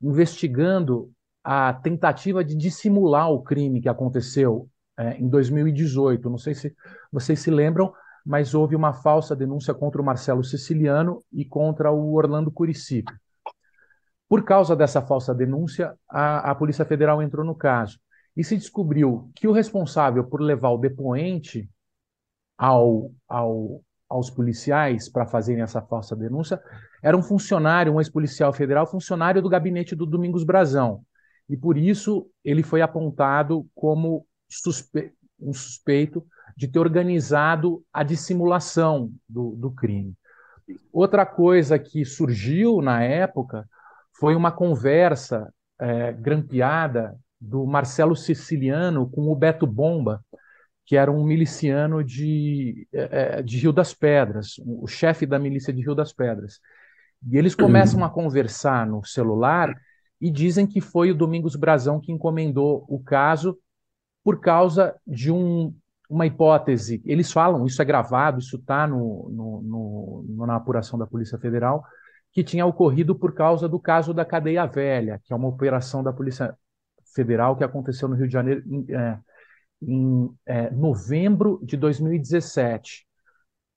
[0.00, 1.10] investigando
[1.44, 6.30] a tentativa de dissimular o crime que aconteceu é, em 2018.
[6.30, 6.74] Não sei se
[7.12, 7.92] vocês se lembram,
[8.24, 13.12] mas houve uma falsa denúncia contra o Marcelo Siciliano e contra o Orlando Curicipe.
[14.28, 17.98] Por causa dessa falsa denúncia, a, a Polícia Federal entrou no caso
[18.36, 21.68] e se descobriu que o responsável por levar o depoente
[22.56, 26.60] ao, ao, aos policiais para fazerem essa falsa denúncia
[27.02, 31.02] era um funcionário, um ex-policial federal, funcionário do gabinete do Domingos Brazão.
[31.48, 39.12] E por isso ele foi apontado como suspe um suspeito de ter organizado a dissimulação
[39.28, 40.14] do, do crime.
[40.92, 43.66] Outra coisa que surgiu na época
[44.18, 50.24] foi uma conversa é, grampeada do Marcelo Siciliano com o Beto Bomba,
[50.84, 55.72] que era um miliciano de, é, é de Rio das Pedras, o chefe da milícia
[55.72, 56.58] de Rio das Pedras.
[57.30, 59.74] E eles começam a conversar no celular
[60.20, 63.56] e dizem que foi o Domingos Brazão que encomendou o caso
[64.24, 65.74] por causa de um,
[66.08, 67.02] uma hipótese.
[67.04, 71.84] Eles falam, isso é gravado, isso está no, no, no, na apuração da Polícia Federal,
[72.32, 76.12] que tinha ocorrido por causa do caso da Cadeia Velha, que é uma operação da
[76.12, 76.56] Polícia
[77.14, 79.18] Federal que aconteceu no Rio de Janeiro em, é,
[79.82, 83.06] em é, novembro de 2017,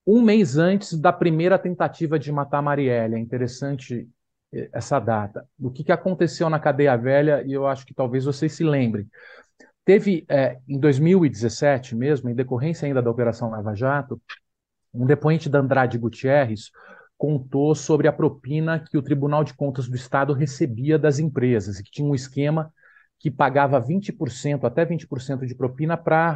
[0.05, 3.15] um mês antes da primeira tentativa de matar Marielle.
[3.15, 4.07] É interessante
[4.53, 5.47] é, essa data.
[5.59, 9.07] O que, que aconteceu na Cadeia Velha, e eu acho que talvez vocês se lembrem.
[9.85, 14.21] Teve, é, em 2017 mesmo, em decorrência ainda da Operação Lava Jato,
[14.93, 16.71] um depoente da Andrade Gutierrez
[17.21, 21.84] contou sobre a propina que o Tribunal de Contas do Estado recebia das empresas, e
[21.84, 22.73] que tinha um esquema
[23.19, 26.31] que pagava 20%, até 20% de propina para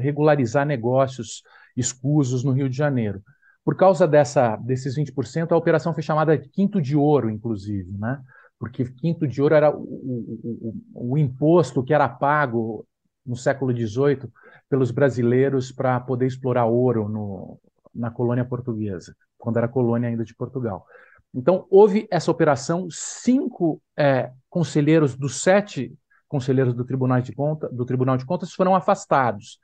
[0.00, 1.44] regularizar negócios
[1.76, 3.22] escusos no Rio de Janeiro.
[3.64, 8.20] Por causa dessa, desses 20%, a operação foi chamada de quinto de ouro, inclusive, né?
[8.58, 12.84] porque quinto de ouro era o, o, o, o imposto que era pago
[13.24, 14.28] no século XVIII
[14.68, 17.60] pelos brasileiros para poder explorar ouro no,
[17.96, 20.86] na colônia portuguesa quando era colônia ainda de Portugal.
[21.34, 25.92] Então, houve essa operação, cinco é, conselheiros dos sete
[26.26, 29.58] conselheiros do Tribunal de, Conta, do Tribunal de Contas foram afastados.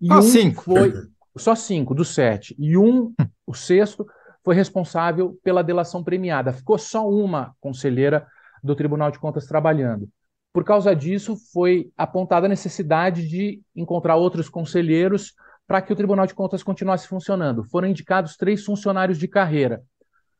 [0.00, 0.62] E ah, um cinco.
[0.62, 0.92] foi
[1.36, 2.56] só cinco dos sete.
[2.58, 3.14] E um,
[3.46, 4.06] o sexto,
[4.44, 6.52] foi responsável pela delação premiada.
[6.52, 8.26] Ficou só uma conselheira
[8.64, 10.08] do Tribunal de Contas trabalhando.
[10.52, 15.34] Por causa disso, foi apontada a necessidade de encontrar outros conselheiros
[15.68, 17.62] para que o Tribunal de Contas continuasse funcionando.
[17.62, 19.84] Foram indicados três funcionários de carreira.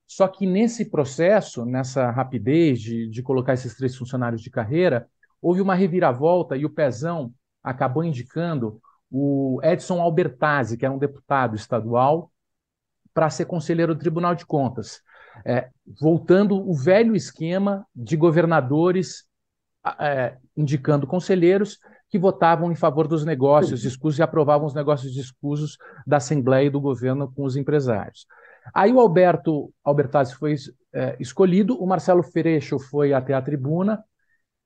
[0.07, 5.07] Só que nesse processo, nessa rapidez de, de colocar esses três funcionários de carreira,
[5.41, 7.31] houve uma reviravolta e o Pezão
[7.63, 12.33] acabou indicando o Edson Albertazzi, que era um deputado estadual,
[13.13, 15.03] para ser conselheiro do Tribunal de Contas,
[15.45, 15.69] é,
[16.01, 19.25] voltando o velho esquema de governadores
[20.01, 21.79] é, indicando conselheiros
[22.11, 26.71] que votavam em favor dos negócios escusos e aprovavam os negócios escusos da Assembleia e
[26.71, 28.27] do governo com os empresários.
[28.75, 30.55] Aí o Alberto Albertazzi foi
[30.93, 34.03] é, escolhido, o Marcelo Freixo foi até a tribuna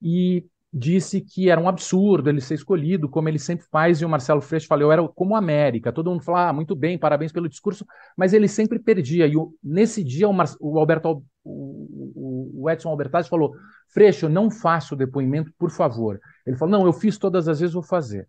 [0.01, 4.09] e disse que era um absurdo ele ser escolhido, como ele sempre faz, e o
[4.09, 5.93] Marcelo Freixo falou, eu era como América.
[5.93, 9.27] Todo mundo fala, ah, muito bem, parabéns pelo discurso, mas ele sempre perdia.
[9.27, 13.55] E o, nesse dia o, Mar, o Alberto, o, o Edson Albertazzi falou,
[13.93, 16.19] Freixo, não faça o depoimento, por favor.
[16.47, 18.27] Ele falou, não, eu fiz todas as vezes, vou fazer.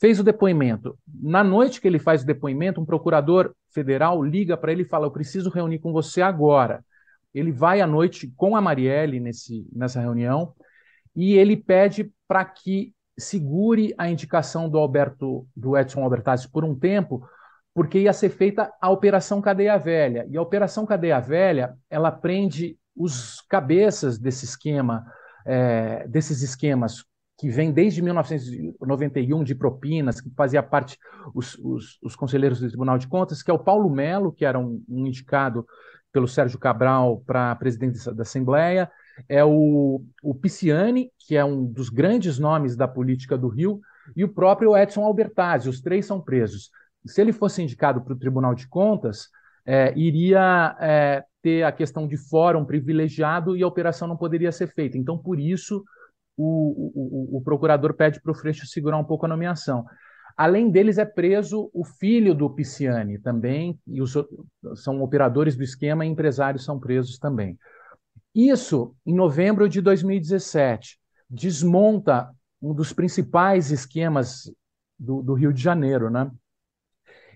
[0.00, 0.98] Fez o depoimento.
[1.22, 5.06] Na noite que ele faz o depoimento, um procurador federal liga para ele e fala,
[5.06, 6.82] eu preciso reunir com você agora.
[7.34, 10.54] Ele vai à noite com a Marielle nesse, nessa reunião,
[11.14, 16.74] e ele pede para que segure a indicação do Alberto do Edson Albertazzi por um
[16.74, 17.26] tempo,
[17.74, 20.26] porque ia ser feita a operação Cadeia Velha.
[20.30, 25.06] E a operação Cadeia Velha, ela prende os cabeças desse esquema,
[25.46, 27.04] é, desses esquemas
[27.38, 30.96] que vem desde 1991 de propinas, que fazia parte
[31.34, 34.58] os, os, os, conselheiros do Tribunal de Contas, que é o Paulo Melo, que era
[34.58, 35.66] um, um indicado
[36.12, 38.88] pelo Sérgio Cabral para presidente da Assembleia,
[39.28, 43.80] é o, o Pisciani, que é um dos grandes nomes da política do Rio,
[44.16, 45.68] e o próprio Edson Albertazzi.
[45.68, 46.70] Os três são presos.
[47.06, 49.28] Se ele fosse indicado para o Tribunal de Contas,
[49.64, 54.68] é, iria é, ter a questão de fórum privilegiado e a operação não poderia ser
[54.68, 54.98] feita.
[54.98, 55.84] Então, por isso,
[56.36, 59.84] o, o, o procurador pede para o Freixo segurar um pouco a nomeação.
[60.36, 64.14] Além deles, é preso o filho do Pisciani também, e os,
[64.76, 67.58] são operadores do esquema e empresários são presos também.
[68.34, 74.50] Isso, em novembro de 2017, desmonta um dos principais esquemas
[74.98, 76.08] do, do Rio de Janeiro.
[76.08, 76.30] Né?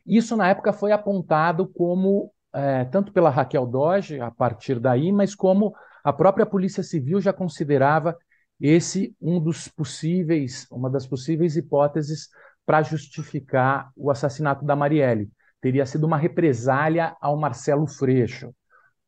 [0.06, 5.34] Isso, na época, foi apontado como, é, tanto pela Raquel Doge, a partir daí, mas
[5.34, 8.16] como a própria Polícia Civil já considerava
[8.58, 12.30] esse um dos possíveis, uma das possíveis hipóteses
[12.64, 15.30] para justificar o assassinato da Marielle.
[15.60, 18.54] Teria sido uma represália ao Marcelo Freixo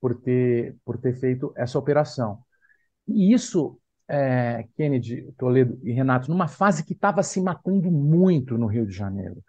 [0.00, 2.38] por ter, por ter feito essa operação.
[3.06, 8.66] E isso, é, Kennedy, Toledo e Renato, numa fase que estava se matando muito no
[8.66, 9.42] Rio de Janeiro.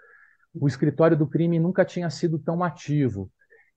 [0.54, 3.32] O escritório do crime nunca tinha sido tão ativo.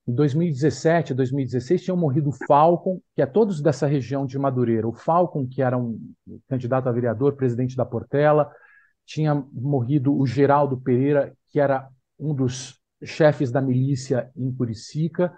[0.05, 4.87] Em 2017, 2016, tinham morrido o Falcon, que é todos dessa região de Madureira.
[4.87, 5.97] O Falcon, que era um
[6.49, 8.51] candidato a vereador, presidente da Portela,
[9.05, 11.87] tinha morrido o Geraldo Pereira, que era
[12.19, 15.33] um dos chefes da milícia em Curicica,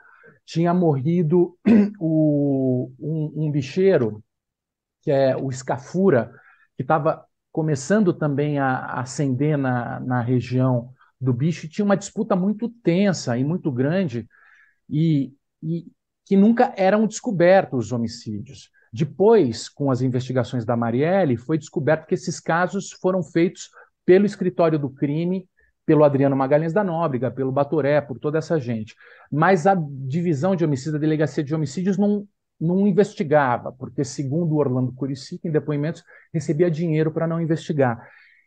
[0.46, 1.58] tinha morrido
[2.00, 4.24] o, um, um bicheiro,
[5.02, 6.32] que é o Escafura,
[6.76, 12.36] que estava começando também a ascender na, na região do bicho, e tinha uma disputa
[12.36, 14.28] muito tensa e muito grande,
[14.90, 15.88] e, e
[16.26, 18.70] que nunca eram descobertos os homicídios.
[18.92, 23.70] Depois, com as investigações da Marielle, foi descoberto que esses casos foram feitos
[24.06, 25.48] pelo escritório do crime
[25.86, 28.96] pelo Adriano Magalhães da Nóbrega, pelo Batoré, por toda essa gente.
[29.32, 32.28] Mas a divisão de homicídios, a delegacia de homicídios, não,
[32.60, 38.02] não investigava, porque, segundo Orlando Curicica, em depoimentos, recebia dinheiro para não investigar.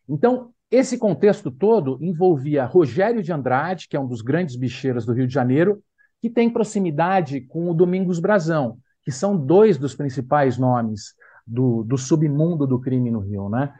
[0.09, 5.13] Então, esse contexto todo envolvia Rogério de Andrade, que é um dos grandes bicheiros do
[5.13, 5.83] Rio de Janeiro,
[6.21, 11.15] que tem proximidade com o Domingos Brazão, que são dois dos principais nomes
[11.47, 13.49] do, do submundo do crime no Rio.
[13.49, 13.73] Né?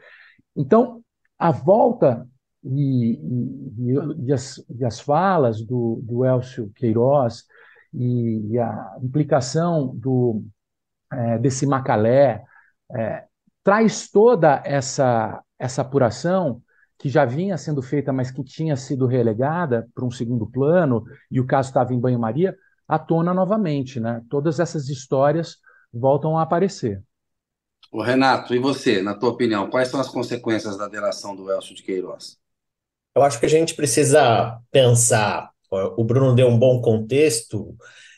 [0.55, 1.01] Então,
[1.37, 2.27] a volta
[2.63, 7.45] e, e, e, as, e as, falas do, do Elcio Queiroz
[7.93, 10.43] e, a implicação do,
[11.11, 12.43] é, desse Macalé
[12.91, 13.25] é,
[13.63, 16.61] traz toda essa, essa apuração
[16.97, 21.39] que já vinha sendo feita, mas que tinha sido relegada para um segundo plano, e
[21.39, 24.01] o caso estava em banho-maria, à tona novamente.
[24.01, 24.21] Né?
[24.29, 25.57] Todas essas histórias
[25.93, 27.01] voltam a aparecer.
[27.89, 31.73] O Renato, e você, na tua opinião, quais são as consequências da delação do Elcio
[31.73, 32.37] de Queiroz?
[33.19, 35.51] Eu acho que a gente precisa pensar.
[35.97, 37.75] O Bruno deu um bom contexto,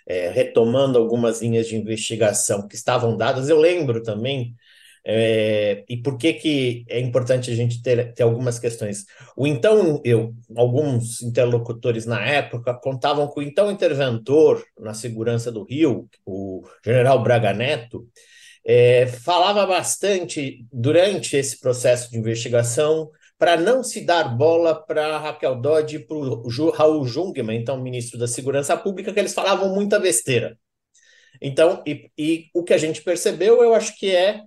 [0.08, 3.50] é, retomando algumas linhas de investigação que estavam dadas.
[3.50, 4.54] Eu lembro também,
[5.04, 9.06] é, e por que, que é importante a gente ter, ter algumas questões.
[9.36, 15.64] O então, eu, alguns interlocutores na época contavam com o então interventor na segurança do
[15.64, 18.08] Rio, o general Braga Neto,
[18.64, 23.10] é, falava bastante durante esse processo de investigação
[23.42, 28.20] para não se dar bola para Raquel Dodge e para o Raul Jungmann, então ministro
[28.20, 30.60] da Segurança Pública, que eles falavam muita besteira.
[31.42, 34.44] Então, e, e o que a gente percebeu, eu acho que é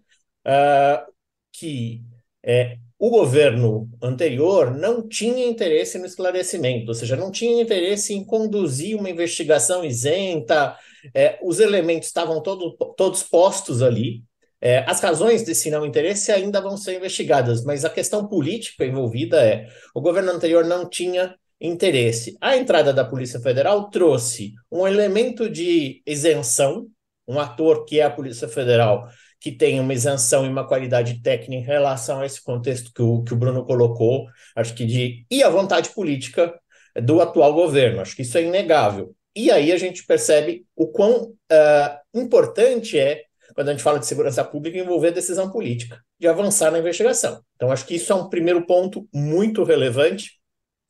[0.46, 1.12] uh,
[1.50, 2.02] que
[2.40, 8.24] é, o governo anterior não tinha interesse no esclarecimento, ou seja, não tinha interesse em
[8.24, 10.78] conduzir uma investigação isenta,
[11.12, 14.22] é, os elementos estavam todo, todos postos ali,
[14.64, 19.38] é, as razões desse não interesse ainda vão ser investigadas, mas a questão política envolvida
[19.44, 22.34] é: o governo anterior não tinha interesse.
[22.40, 26.86] A entrada da Polícia Federal trouxe um elemento de isenção,
[27.28, 29.06] um ator que é a Polícia Federal,
[29.38, 33.22] que tem uma isenção e uma qualidade técnica em relação a esse contexto que o,
[33.22, 34.24] que o Bruno colocou,
[34.56, 35.26] acho que de.
[35.30, 36.58] e a vontade política
[37.02, 39.14] do atual governo, acho que isso é inegável.
[39.36, 43.24] E aí a gente percebe o quão uh, importante é
[43.54, 47.42] quando a gente fala de segurança pública, envolver decisão política, de avançar na investigação.
[47.54, 50.32] Então, acho que isso é um primeiro ponto muito relevante,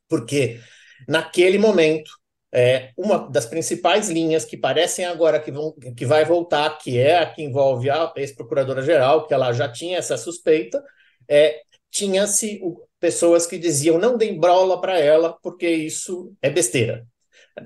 [0.09, 0.61] porque
[1.09, 2.11] naquele momento,
[2.53, 7.19] é, uma das principais linhas que parecem agora que, vão, que vai voltar, que é
[7.19, 10.83] a que envolve a ex-procuradora-geral, que ela já tinha essa suspeita,
[11.29, 11.61] é,
[11.91, 12.61] tinha-se
[12.99, 17.07] pessoas que diziam não deem brola para ela, porque isso é besteira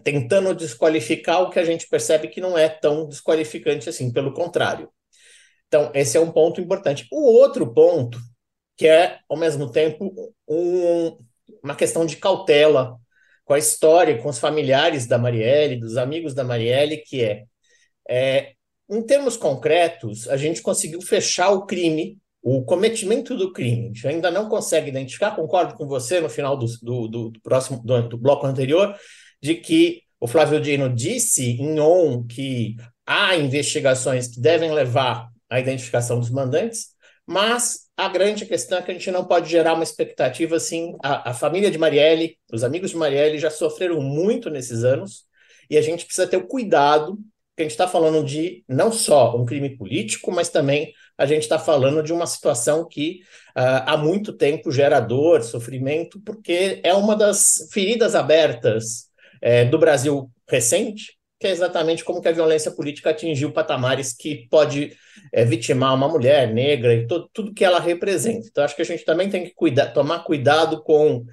[0.05, 4.91] tentando desqualificar o que a gente percebe que não é tão desqualificante assim, pelo contrário.
[5.67, 7.07] Então, esse é um ponto importante.
[7.13, 8.19] O outro ponto,
[8.77, 11.17] que é, ao mesmo tempo, um,
[11.63, 12.97] uma questão de cautela
[13.45, 17.45] com a história, com os familiares da Marielle, dos amigos da Marielle, que é,
[18.09, 18.53] é
[18.91, 23.85] em termos concretos, a gente conseguiu fechar o crime, o cometimento do crime.
[23.85, 27.83] A gente ainda não consegue identificar, concordo com você no final do, do, do próximo
[27.85, 28.95] do, do, bloco anterior,
[29.41, 32.77] de que o Flávio Dino disse em ON que
[33.07, 36.89] há investigações que devem levar à identificação dos mandantes,
[37.27, 40.97] mas a grande questão é que a gente não pode gerar uma expectativa assim.
[41.03, 45.25] A, a família de Marielle, os amigos de Marielle já sofreram muito nesses anos,
[45.71, 47.19] e a gente precisa ter o cuidado
[47.57, 51.43] que a gente está falando de não só um crime político, mas também a gente
[51.43, 53.21] está falando de uma situação que
[53.51, 59.08] uh, há muito tempo gera dor, sofrimento, porque é uma das feridas abertas
[59.41, 64.49] é, do Brasil recente, que é exatamente como que a violência política atingiu patamares que
[64.51, 64.97] pode
[65.33, 68.49] é, vitimar uma mulher negra e todo, tudo que ela representa.
[68.51, 71.27] Então, acho que a gente também tem que cuidar, tomar cuidado com uh,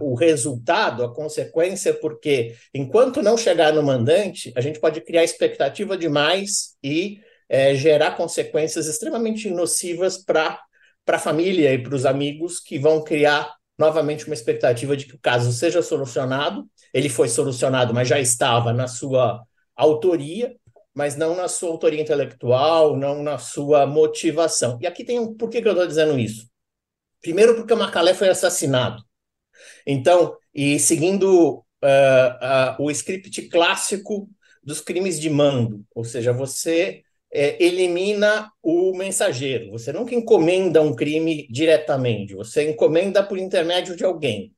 [0.00, 5.96] o resultado, a consequência, porque enquanto não chegar no mandante, a gente pode criar expectativa
[5.96, 7.18] demais e
[7.48, 10.60] é, gerar consequências extremamente nocivas para
[11.06, 15.20] a família e para os amigos que vão criar novamente uma expectativa de que o
[15.20, 19.42] caso seja solucionado ele foi solucionado, mas já estava na sua
[19.74, 20.54] autoria,
[20.94, 24.78] mas não na sua autoria intelectual, não na sua motivação.
[24.80, 25.34] E aqui tem um.
[25.34, 26.48] Por que, que eu estou dizendo isso?
[27.20, 29.02] Primeiro, porque o Macalé foi assassinado.
[29.84, 34.30] Então, e seguindo uh, uh, o script clássico
[34.62, 37.02] dos crimes de mando, ou seja, você
[37.34, 39.72] é, elimina o mensageiro.
[39.72, 44.54] Você nunca encomenda um crime diretamente, você encomenda por intermédio de alguém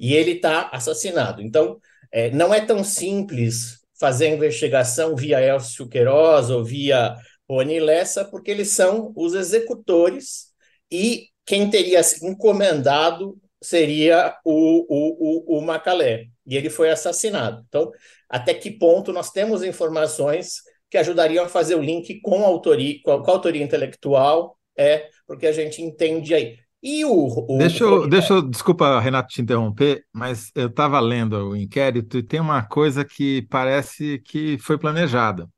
[0.00, 1.42] e ele está assassinado.
[1.42, 1.78] Então,
[2.10, 7.14] é, não é tão simples fazer a investigação via Elcio Queiroz ou via
[7.48, 10.46] Rony Lessa, porque eles são os executores
[10.90, 17.64] e quem teria encomendado seria o, o, o, o Macalé, e ele foi assassinado.
[17.68, 17.90] Então,
[18.28, 20.56] até que ponto nós temos informações
[20.94, 25.44] que ajudariam a fazer o link com a autoria, com a, autoria intelectual, é porque
[25.44, 26.56] a gente entende aí.
[26.80, 31.48] E o, o deixa, eu, deixa eu, desculpa, Renato, te interromper, mas eu estava lendo
[31.48, 35.48] o inquérito e tem uma coisa que parece que foi planejada.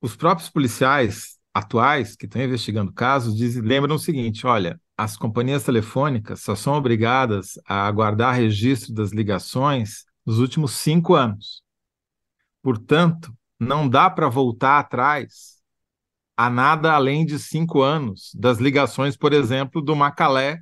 [0.00, 5.62] Os próprios policiais atuais que estão investigando casos dizem, lembram o seguinte: olha, as companhias
[5.62, 11.62] telefônicas só são obrigadas a guardar registro das ligações nos últimos cinco anos.
[12.62, 15.58] Portanto, não dá para voltar atrás
[16.36, 20.60] a nada além de cinco anos das ligações, por exemplo, do Macalé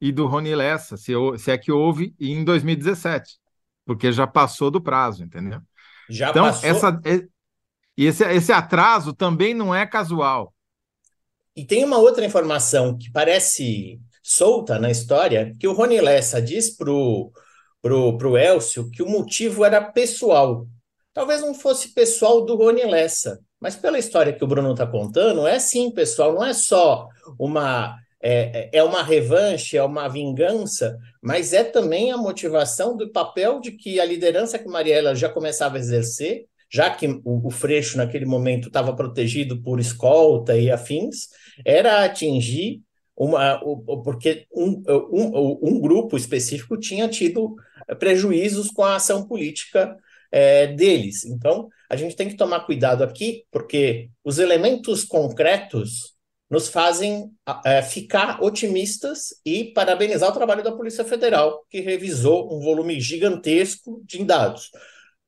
[0.00, 3.38] e do Rony Lessa, se, se é que houve em 2017,
[3.84, 5.60] porque já passou do prazo, entendeu?
[6.08, 6.68] Já então, passou.
[6.68, 7.00] Essa,
[7.96, 10.54] esse, esse atraso também não é casual.
[11.56, 16.74] E tem uma outra informação que parece solta na história, que o Rony Lessa diz
[16.76, 17.32] pro,
[17.82, 20.66] pro, pro Elcio que o motivo era pessoal.
[21.20, 25.46] Talvez não fosse pessoal do Rony Lessa, mas pela história que o Bruno está contando,
[25.46, 27.06] é sim, pessoal, não é só
[27.38, 33.12] uma é, é, é uma revanche, é uma vingança, mas é também a motivação do
[33.12, 37.50] papel de que a liderança que Mariela já começava a exercer, já que o, o
[37.50, 41.28] Freixo naquele momento estava protegido por escolta e afins,
[41.66, 42.80] era atingir
[43.14, 43.60] uma,
[44.02, 47.56] porque um, um, um grupo específico tinha tido
[47.98, 49.94] prejuízos com a ação política
[50.30, 51.24] é, deles.
[51.24, 56.14] Então, a gente tem que tomar cuidado aqui, porque os elementos concretos
[56.50, 57.30] nos fazem
[57.64, 64.02] é, ficar otimistas e parabenizar o trabalho da Polícia Federal, que revisou um volume gigantesco
[64.04, 64.70] de dados.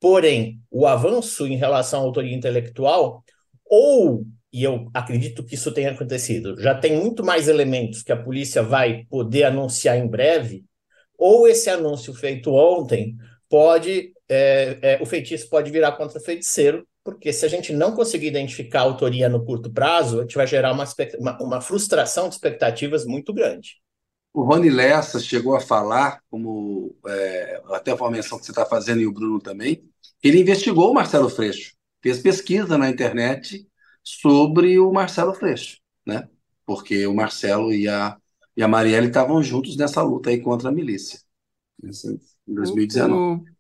[0.01, 3.23] Porém, o avanço em relação à autoria intelectual,
[3.65, 8.21] ou, e eu acredito que isso tenha acontecido, já tem muito mais elementos que a
[8.21, 10.65] polícia vai poder anunciar em breve,
[11.17, 13.17] ou esse anúncio feito ontem
[13.49, 17.95] pode é, é, o feitiço pode virar contra o feiticeiro, porque se a gente não
[17.95, 20.87] conseguir identificar a autoria no curto prazo, a gente vai gerar uma,
[21.19, 23.77] uma, uma frustração de expectativas muito grande.
[24.33, 29.03] O Rony Lessa chegou a falar, como é, até a menção que você está fazendo
[29.03, 29.85] e o Bruno também,
[30.23, 33.69] ele investigou o Marcelo Freixo, fez pesquisa na internet
[34.03, 35.77] sobre o Marcelo Freixo,
[36.07, 36.27] né?
[36.65, 38.17] Porque o Marcelo e a,
[38.57, 41.21] e a Marielle estavam juntos nessa luta aí contra a milícia,
[41.83, 43.13] em 2019.
[43.13, 43.52] O,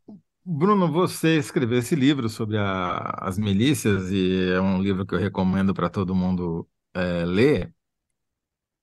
[0.44, 5.18] Bruno, você escreveu esse livro sobre a, as milícias e é um livro que eu
[5.18, 7.72] recomendo para todo mundo é, ler.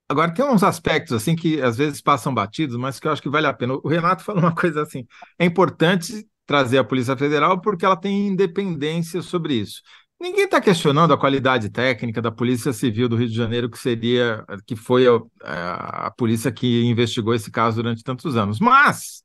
[0.08, 3.30] Agora, tem uns aspectos assim que às vezes passam batidos, mas que eu acho que
[3.30, 3.76] vale a pena.
[3.76, 5.06] O Renato falou uma coisa assim:
[5.38, 9.82] é importante trazer a Polícia Federal porque ela tem independência sobre isso.
[10.20, 14.46] Ninguém está questionando a qualidade técnica da Polícia Civil do Rio de Janeiro, que seria,
[14.66, 15.06] que foi
[15.44, 18.60] a, a, polícia que investigou esse caso durante tantos anos.
[18.60, 19.24] Mas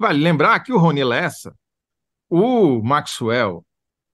[0.00, 1.54] Vale lembrar que o Rony Lessa,
[2.30, 3.64] o Maxwell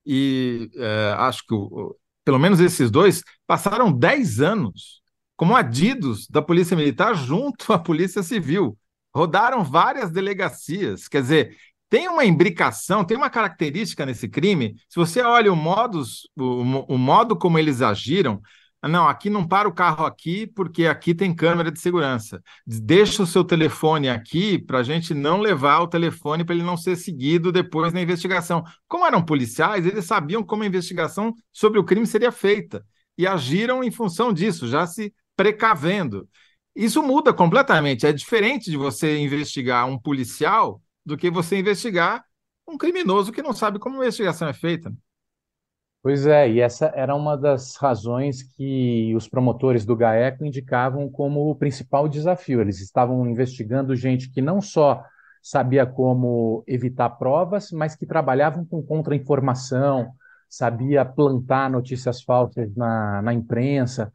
[0.05, 1.95] e é, acho que o,
[2.25, 5.01] pelo menos esses dois passaram 10 anos
[5.35, 8.77] como adidos da Polícia Militar junto à Polícia Civil.
[9.15, 11.07] Rodaram várias delegacias.
[11.07, 11.57] Quer dizer,
[11.89, 14.75] tem uma imbricação, tem uma característica nesse crime.
[14.89, 18.41] Se você olha o, modus, o, o modo como eles agiram,
[18.83, 22.41] não, aqui não para o carro aqui porque aqui tem câmera de segurança.
[22.65, 26.77] Deixa o seu telefone aqui para a gente não levar o telefone para ele não
[26.77, 28.63] ser seguido depois na investigação.
[28.87, 32.85] Como eram policiais, eles sabiam como a investigação sobre o crime seria feita
[33.17, 36.27] e agiram em função disso, já se precavendo.
[36.75, 38.05] Isso muda completamente.
[38.05, 42.23] É diferente de você investigar um policial do que você investigar
[42.67, 44.93] um criminoso que não sabe como a investigação é feita.
[46.07, 51.49] Pois é, e essa era uma das razões que os promotores do GAECO indicavam como
[51.49, 52.61] o principal desafio.
[52.61, 55.03] Eles estavam investigando gente que não só
[55.43, 60.13] sabia como evitar provas, mas que trabalhavam com contra-informação,
[60.49, 64.09] sabia plantar notícias falsas na, na imprensa.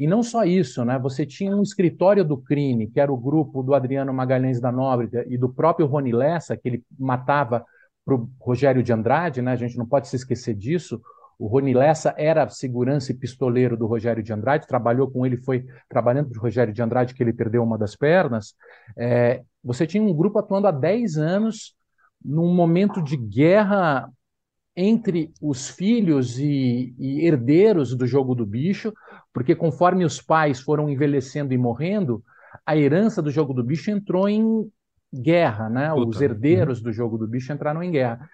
[0.00, 0.98] E não só isso, né?
[0.98, 5.24] Você tinha um escritório do crime, que era o grupo do Adriano Magalhães da Nóbrega
[5.28, 7.64] e do próprio Rony Lessa, que ele matava
[8.04, 9.52] para o Rogério de Andrade, né?
[9.52, 11.00] A gente não pode se esquecer disso.
[11.38, 15.66] O Rony Lessa era segurança e pistoleiro do Rogério de Andrade, trabalhou com ele, foi
[15.88, 18.54] trabalhando com o Rogério de Andrade que ele perdeu uma das pernas.
[18.96, 21.76] É, você tinha um grupo atuando há 10 anos
[22.24, 24.10] num momento de guerra
[24.74, 28.92] entre os filhos e, e, herdeiros do jogo do bicho,
[29.32, 32.22] porque conforme os pais foram envelhecendo e morrendo,
[32.64, 34.70] a herança do jogo do bicho entrou em
[35.14, 35.90] guerra, né?
[35.90, 36.08] Puta.
[36.08, 38.28] Os herdeiros do jogo do bicho entraram em guerra.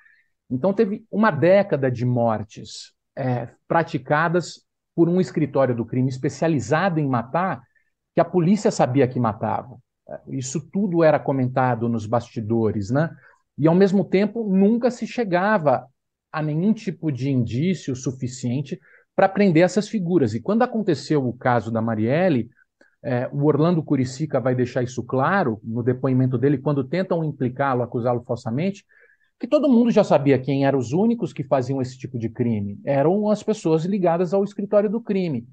[0.53, 4.63] Então, teve uma década de mortes é, praticadas
[4.95, 7.63] por um escritório do crime especializado em matar,
[8.15, 9.79] que a polícia sabia que matava.
[10.29, 13.11] Isso tudo era comentado nos bastidores, né?
[13.57, 15.87] E, ao mesmo tempo, nunca se chegava
[16.31, 18.79] a nenhum tipo de indício suficiente
[19.15, 20.35] para prender essas figuras.
[20.35, 22.51] E quando aconteceu o caso da Marielle,
[23.03, 28.23] é, o Orlando Curicica vai deixar isso claro no depoimento dele, quando tentam implicá-lo, acusá-lo
[28.23, 28.85] falsamente,
[29.43, 32.79] que todo mundo já sabia quem eram os únicos que faziam esse tipo de crime.
[32.85, 35.49] Eram as pessoas ligadas ao escritório do crime.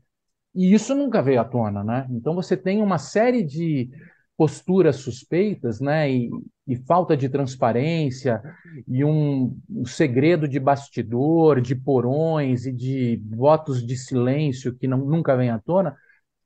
[0.54, 2.06] E isso nunca veio à tona, né?
[2.12, 3.90] Então você tem uma série de
[4.38, 6.08] posturas suspeitas, né?
[6.08, 6.30] E,
[6.68, 8.44] e falta de transparência
[8.88, 15.00] e um, um, segredo de bastidor, de porões e de votos de silêncio que não,
[15.00, 15.98] nunca vem à tona,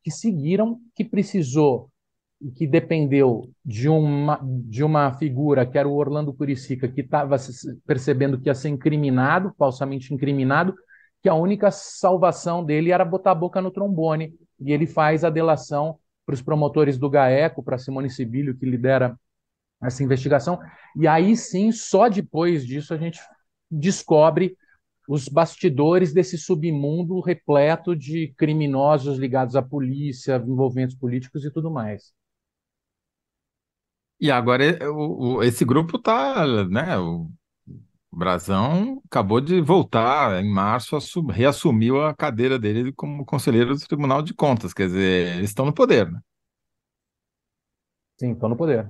[0.02, 1.92] que seguiram, que precisou
[2.52, 7.36] que dependeu de uma, de uma figura que era o Orlando Curicica, que estava
[7.86, 10.74] percebendo que ia ser incriminado, falsamente incriminado,
[11.22, 14.34] que a única salvação dele era botar a boca no trombone.
[14.60, 19.18] E ele faz a delação para os promotores do GAECO, para Simone Sibilio, que lidera
[19.82, 20.60] essa investigação.
[20.98, 23.20] E aí sim, só depois disso, a gente
[23.70, 24.58] descobre
[25.08, 32.14] os bastidores desse submundo repleto de criminosos ligados à polícia, envolvimentos políticos e tudo mais.
[34.24, 36.98] E agora o, o, esse grupo tá, né?
[36.98, 37.30] O
[38.10, 44.22] Brazão acabou de voltar em março, assum, reassumiu a cadeira dele como conselheiro do Tribunal
[44.22, 44.74] de Contas.
[44.74, 46.22] Quer dizer, eles estão no poder, né?
[48.18, 48.90] Sim, estão no poder.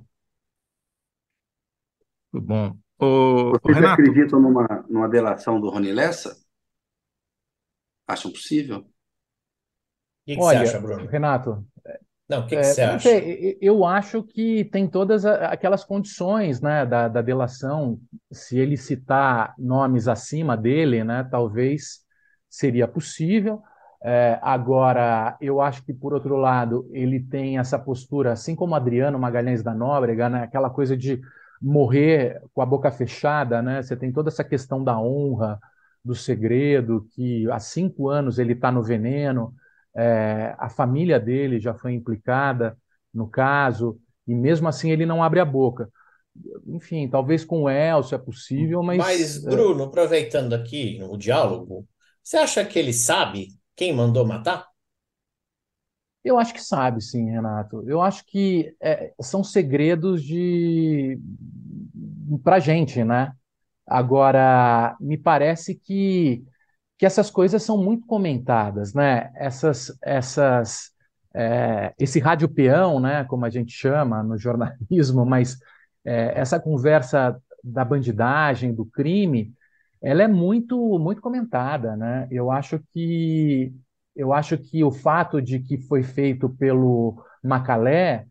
[2.32, 2.78] Muito bom.
[3.00, 6.38] O, Vocês Renato, acreditam numa, numa delação do Rony Lessa?
[8.06, 8.82] Acham possível?
[8.82, 8.86] O
[10.28, 11.08] que, que Olha, você acha, Bruno?
[11.08, 11.66] Renato,
[12.34, 13.10] não, o que, que é, você acha?
[13.62, 18.00] eu acho que tem todas aquelas condições né, da, da delação.
[18.32, 22.00] Se ele citar nomes acima dele, né, talvez
[22.50, 23.62] seria possível.
[24.04, 29.18] É, agora, eu acho que, por outro lado, ele tem essa postura, assim como Adriano
[29.18, 31.22] Magalhães da Nóbrega, né, aquela coisa de
[31.62, 33.62] morrer com a boca fechada.
[33.62, 33.82] Né?
[33.82, 35.60] Você tem toda essa questão da honra,
[36.04, 39.54] do segredo, que há cinco anos ele está no veneno
[39.96, 42.78] é, a família dele já foi implicada
[43.14, 45.89] no caso, e mesmo assim ele não abre a boca.
[46.66, 48.98] Enfim, talvez com o Elcio é possível, mas.
[48.98, 51.88] Mas, é, Bruno, aproveitando aqui o diálogo,
[52.24, 54.68] você acha que ele sabe quem mandou matar?
[56.24, 57.84] Eu acho que sabe, sim, Renato.
[57.88, 61.20] Eu acho que é, são segredos de
[62.44, 63.34] para gente, né?
[63.86, 66.44] Agora, me parece que
[66.98, 69.32] que essas coisas são muito comentadas, né?
[69.36, 70.91] Essas, essas,
[71.36, 73.24] é, esse rádio peão, né?
[73.26, 75.58] Como a gente chama no jornalismo, mas
[76.06, 79.54] é, essa conversa da bandidagem, do crime,
[80.02, 82.28] ela é muito, muito comentada, né?
[82.32, 83.74] Eu acho que
[84.16, 88.28] eu acho que o fato de que foi feito pelo Macalé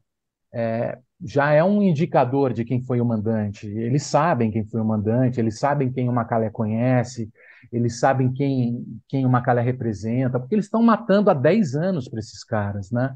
[0.53, 3.67] é, já é um indicador de quem foi o mandante.
[3.69, 7.31] Eles sabem quem foi o mandante, eles sabem quem o Macalé conhece,
[7.71, 12.19] eles sabem quem, quem o Macalé representa, porque eles estão matando há 10 anos para
[12.19, 13.15] esses caras, né?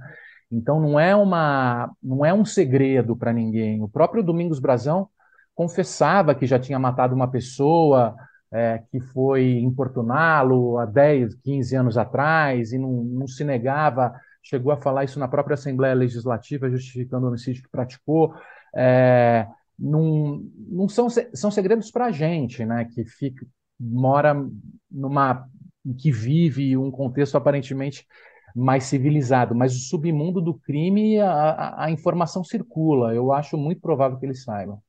[0.50, 3.82] Então não é uma não é um segredo para ninguém.
[3.82, 5.08] O próprio Domingos Brazão
[5.54, 8.14] confessava que já tinha matado uma pessoa
[8.52, 14.12] é, que foi importuná-lo há 10, 15 anos atrás e não, não se negava
[14.46, 18.32] chegou a falar isso na própria Assembleia Legislativa, justificando o homicídio que praticou.
[18.74, 23.44] É, não, não são, são segredos para a gente, né, que fica,
[23.78, 24.34] mora
[24.90, 25.48] numa
[25.98, 28.06] que vive um contexto aparentemente
[28.54, 33.14] mais civilizado, mas o submundo do crime a, a informação circula.
[33.14, 34.80] Eu acho muito provável que eles saibam.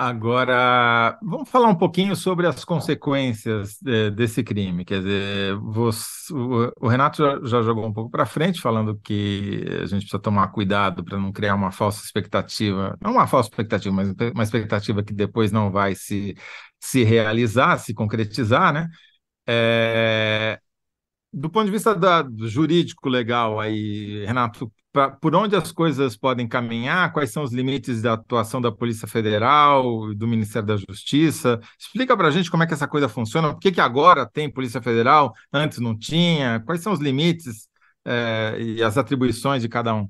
[0.00, 4.84] Agora, vamos falar um pouquinho sobre as consequências de, desse crime.
[4.84, 9.86] Quer dizer, você, o, Renato já, já, jogou um pouco para frente, falando que a
[9.86, 14.14] gente precisa tomar cuidado para não criar uma falsa expectativa, não uma falsa expectativa, mas
[14.32, 16.36] uma expectativa que depois não vai se,
[16.78, 18.88] se realizar, se concretizar, né?
[19.48, 20.60] É,
[21.32, 26.48] do ponto de vista da, jurídico legal aí, Renato, pra, por onde as coisas podem
[26.48, 31.60] caminhar, quais são os limites da atuação da Polícia Federal, do Ministério da Justiça?
[31.78, 34.50] Explica para a gente como é que essa coisa funciona, por que, que agora tem
[34.50, 37.68] Polícia Federal, antes não tinha, quais são os limites
[38.04, 40.08] é, e as atribuições de cada um?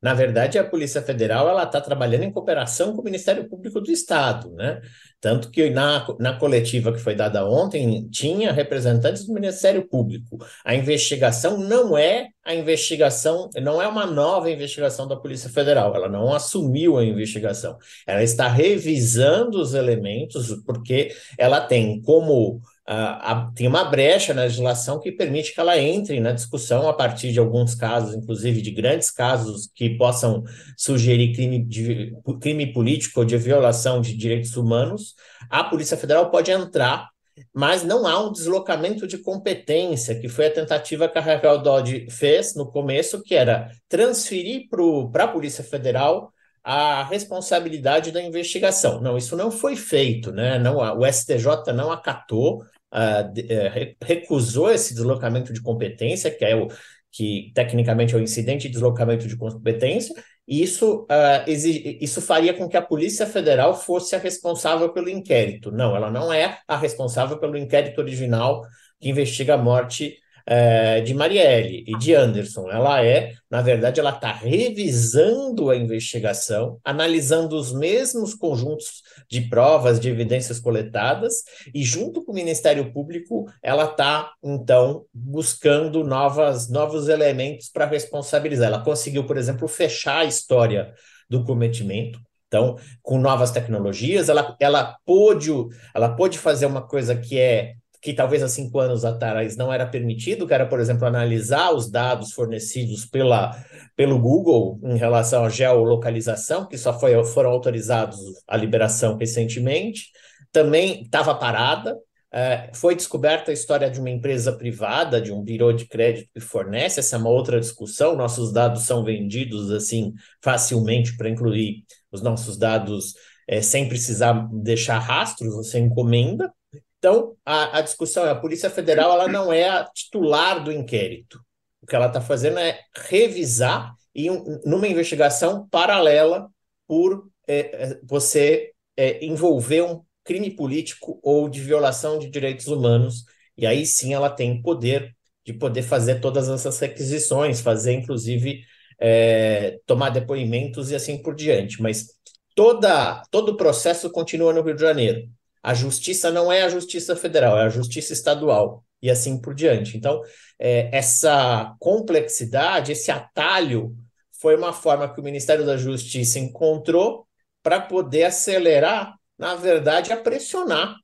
[0.00, 3.90] Na verdade, a Polícia Federal ela está trabalhando em cooperação com o Ministério Público do
[3.90, 4.80] Estado, né?
[5.20, 10.38] Tanto que na, na coletiva que foi dada ontem, tinha representantes do Ministério Público.
[10.64, 16.08] A investigação não é a investigação, não é uma nova investigação da Polícia Federal, ela
[16.08, 17.76] não assumiu a investigação.
[18.06, 24.98] Ela está revisando os elementos, porque ela tem como Uh, tem uma brecha na legislação
[24.98, 29.10] que permite que ela entre na discussão a partir de alguns casos, inclusive de grandes
[29.10, 30.42] casos que possam
[30.74, 35.14] sugerir crime, de, crime político ou de violação de direitos humanos.
[35.50, 37.10] A Polícia Federal pode entrar,
[37.52, 42.06] mas não há um deslocamento de competência, que foi a tentativa que a Raquel Dodge
[42.08, 44.66] fez no começo, que era transferir
[45.12, 46.32] para a Polícia Federal
[46.64, 49.00] a responsabilidade da investigação.
[49.00, 50.58] Não, isso não foi feito, né?
[50.58, 52.62] Não, o STJ não acatou,
[52.92, 56.68] uh, recusou esse deslocamento de competência, que é o
[57.10, 60.14] que tecnicamente é o incidente de deslocamento de competência,
[60.46, 65.08] e isso, uh, exige, isso faria com que a Polícia Federal fosse a responsável pelo
[65.08, 65.70] inquérito.
[65.70, 68.62] Não, ela não é a responsável pelo inquérito original
[69.00, 70.18] que investiga a morte
[70.50, 72.70] é, de Marielle e de Anderson.
[72.70, 80.00] Ela é, na verdade, ela está revisando a investigação, analisando os mesmos conjuntos de provas,
[80.00, 81.42] de evidências coletadas,
[81.74, 88.68] e junto com o Ministério Público, ela está, então, buscando novas, novos elementos para responsabilizar.
[88.68, 90.94] Ela conseguiu, por exemplo, fechar a história
[91.28, 92.18] do cometimento.
[92.46, 95.50] Então, com novas tecnologias, ela, ela, pôde,
[95.94, 99.86] ela pôde fazer uma coisa que é que talvez há cinco anos atrás não era
[99.86, 103.56] permitido, que era, por exemplo, analisar os dados fornecidos pela,
[103.96, 110.10] pelo Google em relação à geolocalização, que só foi, foram autorizados a liberação recentemente,
[110.52, 111.96] também estava parada.
[112.30, 116.40] É, foi descoberta a história de uma empresa privada, de um birô de crédito que
[116.40, 118.14] fornece, essa é uma outra discussão.
[118.14, 123.14] Nossos dados são vendidos assim facilmente para incluir os nossos dados
[123.48, 126.52] é, sem precisar deixar rastros, você encomenda.
[126.98, 131.40] Então, a, a discussão é: a Polícia Federal ela não é a titular do inquérito.
[131.80, 136.50] O que ela está fazendo é revisar e um, numa investigação paralela
[136.86, 143.24] por é, é, você é, envolver um crime político ou de violação de direitos humanos.
[143.56, 148.62] E aí sim ela tem poder de poder fazer todas essas requisições, fazer inclusive
[149.00, 151.80] é, tomar depoimentos e assim por diante.
[151.80, 152.08] Mas
[152.54, 155.26] toda, todo o processo continua no Rio de Janeiro.
[155.68, 159.98] A justiça não é a justiça federal, é a justiça estadual e assim por diante.
[159.98, 160.22] Então,
[160.58, 163.94] é, essa complexidade, esse atalho,
[164.40, 167.26] foi uma forma que o Ministério da Justiça encontrou
[167.62, 170.96] para poder acelerar, na verdade, a pressionar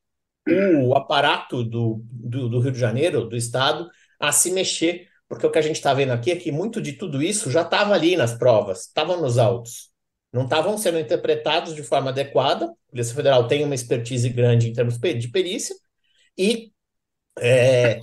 [0.82, 3.86] o aparato do, do, do Rio de Janeiro, do Estado,
[4.18, 6.94] a se mexer, porque o que a gente está vendo aqui é que muito de
[6.94, 9.92] tudo isso já estava ali nas provas, estavam nos autos
[10.34, 12.64] não estavam sendo interpretados de forma adequada.
[12.66, 15.76] A Polícia Federal tem uma expertise grande em termos de perícia
[16.36, 16.72] e
[17.38, 18.00] é,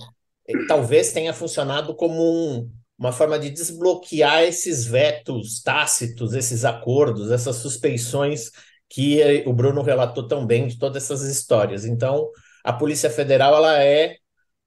[0.66, 7.56] talvez tenha funcionado como um, uma forma de desbloquear esses vetos tácitos, esses acordos, essas
[7.56, 8.50] suspeições
[8.88, 11.84] que o Bruno relatou tão bem de todas essas histórias.
[11.84, 12.30] Então,
[12.64, 14.16] a Polícia Federal ela é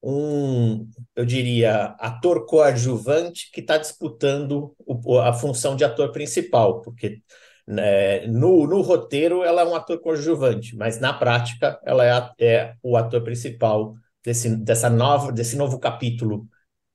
[0.04, 7.24] um, eu diria, ator coadjuvante que está disputando o, a função de ator principal, porque
[7.68, 12.76] né, no, no roteiro ela é um ator coadjuvante, mas na prática ela é, é
[12.84, 16.48] o ator principal desse, dessa nova, desse novo capítulo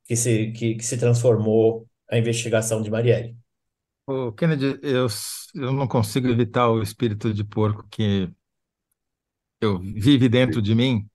[0.05, 3.37] que se, que, que se transformou a investigação de Marielle.
[4.07, 5.07] O Kennedy, eu,
[5.55, 8.29] eu não consigo evitar o espírito de porco que
[9.61, 11.09] eu vive dentro de mim.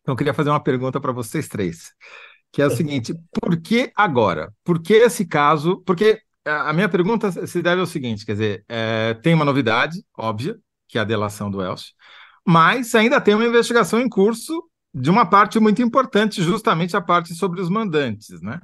[0.00, 1.94] Então, eu queria fazer uma pergunta para vocês três,
[2.52, 4.52] que é o seguinte: por que agora?
[4.62, 5.82] Por que esse caso?
[5.86, 10.58] Porque a minha pergunta se deve ao seguinte: quer dizer, é, tem uma novidade óbvia,
[10.88, 11.92] que é a delação do Elcio,
[12.46, 14.62] mas ainda tem uma investigação em curso
[14.92, 18.60] de uma parte muito importante, justamente a parte sobre os mandantes, né?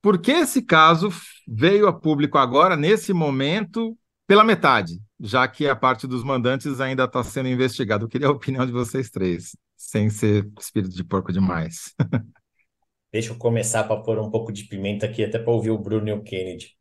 [0.00, 1.10] Por que esse caso
[1.46, 7.04] veio a público agora, nesse momento, pela metade, já que a parte dos mandantes ainda
[7.04, 8.04] está sendo investigada?
[8.04, 11.94] Eu queria a opinião de vocês três, sem ser espírito de porco demais.
[13.12, 16.08] Deixa eu começar para pôr um pouco de pimenta aqui, até para ouvir o Bruno
[16.08, 16.77] e o Kennedy,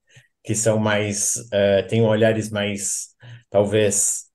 [0.47, 3.07] que são mais, uh, têm olhares mais,
[3.49, 4.27] talvez,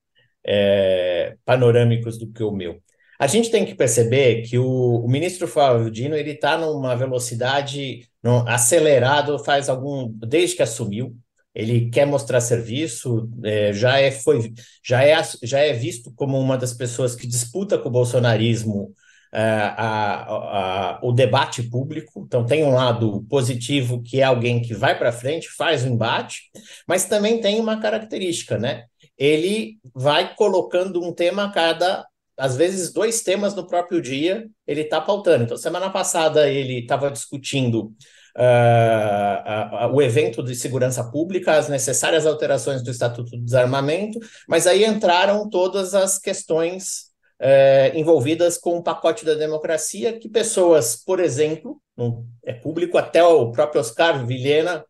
[0.45, 2.79] uh, panorâmicos do que o meu.
[3.19, 8.07] A gente tem que perceber que o, o ministro Flávio Dino ele está numa velocidade
[8.21, 11.17] no, acelerado faz algum desde que assumiu.
[11.55, 14.53] Ele quer mostrar serviço, é, já é foi
[14.85, 18.93] já é já é visto como uma das pessoas que disputa com o bolsonarismo é,
[19.39, 22.23] a, a, o debate público.
[22.25, 26.43] Então, tem um lado positivo, que é alguém que vai para frente, faz o embate,
[26.87, 28.85] mas também tem uma característica, né?
[29.17, 32.05] Ele vai colocando um tema a cada
[32.37, 35.43] às vezes, dois temas no próprio dia ele está pautando.
[35.43, 37.93] Então, semana passada ele estava discutindo
[38.37, 44.19] uh, uh, uh, o evento de segurança pública, as necessárias alterações do Estatuto do Desarmamento,
[44.47, 50.95] mas aí entraram todas as questões eh, envolvidas com o pacote da democracia, que pessoas,
[50.95, 51.81] por exemplo,
[52.43, 54.85] é público, até o próprio Oscar Vilhena,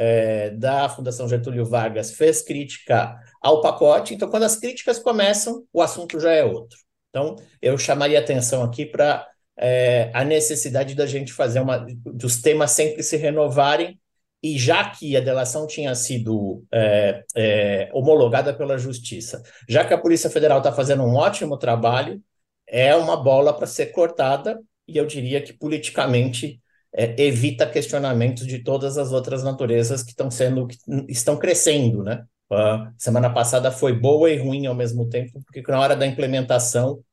[0.00, 4.14] é, da Fundação Getúlio Vargas fez crítica ao pacote.
[4.14, 6.78] Então, quando as críticas começam, o assunto já é outro.
[7.10, 9.26] Então, eu chamaria atenção aqui para
[9.56, 11.84] é, a necessidade da gente fazer uma.
[12.04, 13.98] dos temas sempre se renovarem,
[14.42, 19.98] e já que a delação tinha sido é, é, homologada pela Justiça, já que a
[19.98, 22.22] Polícia Federal está fazendo um ótimo trabalho,
[22.66, 26.60] é uma bola para ser cortada, e eu diria que politicamente
[26.92, 30.78] é, evita questionamentos de todas as outras naturezas que estão sendo, que
[31.08, 32.24] estão crescendo, né?
[32.50, 37.04] Uh, semana passada foi boa e ruim ao mesmo tempo, porque na hora da implementação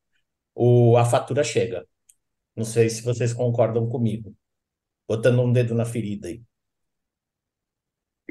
[0.55, 1.85] o, a fatura chega.
[2.55, 4.33] Não sei se vocês concordam comigo.
[5.07, 6.41] Botando um dedo na ferida aí.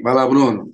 [0.01, 0.73] Vai lá, Bruno.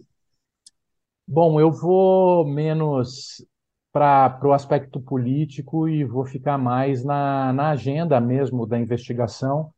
[1.28, 3.46] Bom, eu vou menos
[3.92, 9.72] para o aspecto político e vou ficar mais na, na agenda mesmo da investigação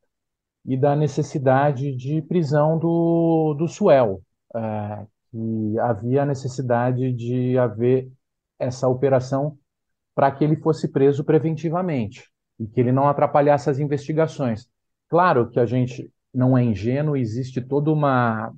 [0.66, 4.22] e da necessidade de prisão do, do Suel.
[4.56, 8.08] É, que havia necessidade de haver
[8.60, 9.58] essa operação
[10.14, 12.30] para que ele fosse preso preventivamente
[12.60, 14.70] e que ele não atrapalhasse as investigações.
[15.10, 18.54] Claro que a gente não é ingênuo, existe todo uma,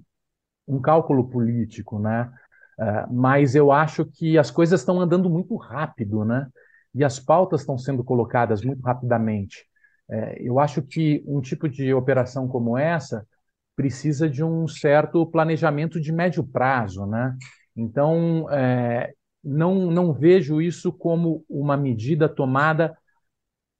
[0.67, 2.31] um cálculo político, né?
[2.79, 6.47] Uh, mas eu acho que as coisas estão andando muito rápido, né?
[6.93, 9.65] E as pautas estão sendo colocadas muito rapidamente.
[10.09, 13.25] Uh, eu acho que um tipo de operação como essa
[13.75, 17.35] precisa de um certo planejamento de médio prazo, né?
[17.75, 19.13] Então, é,
[19.43, 22.97] não, não vejo isso como uma medida tomada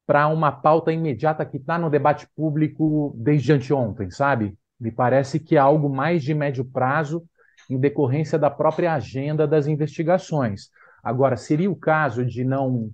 [0.05, 4.55] para uma pauta imediata que está no debate público desde anteontem, sabe?
[4.79, 7.23] Me parece que é algo mais de médio prazo
[7.69, 10.69] em decorrência da própria agenda das investigações.
[11.03, 12.91] Agora, seria o caso de não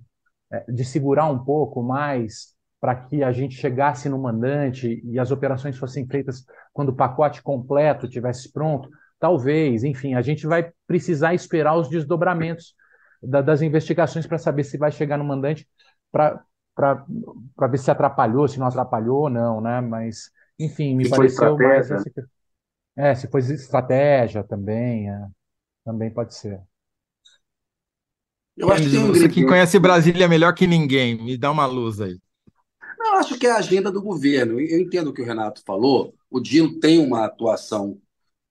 [0.52, 5.30] é, de segurar um pouco mais para que a gente chegasse no mandante e as
[5.30, 8.90] operações fossem feitas quando o pacote completo tivesse pronto?
[9.18, 12.74] Talvez, enfim, a gente vai precisar esperar os desdobramentos
[13.22, 15.66] da, das investigações para saber se vai chegar no mandante
[16.10, 16.44] para
[17.70, 19.80] ver se atrapalhou, se não atrapalhou ou não, né?
[19.80, 21.90] Mas, enfim, me se pareceu mais.
[21.90, 22.12] Esse...
[22.96, 25.26] É, se foi estratégia também, é,
[25.84, 26.60] também pode ser.
[28.56, 32.18] Eu acho que você que conhece Brasília melhor que ninguém, me dá uma luz aí.
[32.98, 34.60] Eu acho que é a agenda do governo.
[34.60, 36.14] Eu entendo o que o Renato falou.
[36.30, 37.98] O Dino tem uma atuação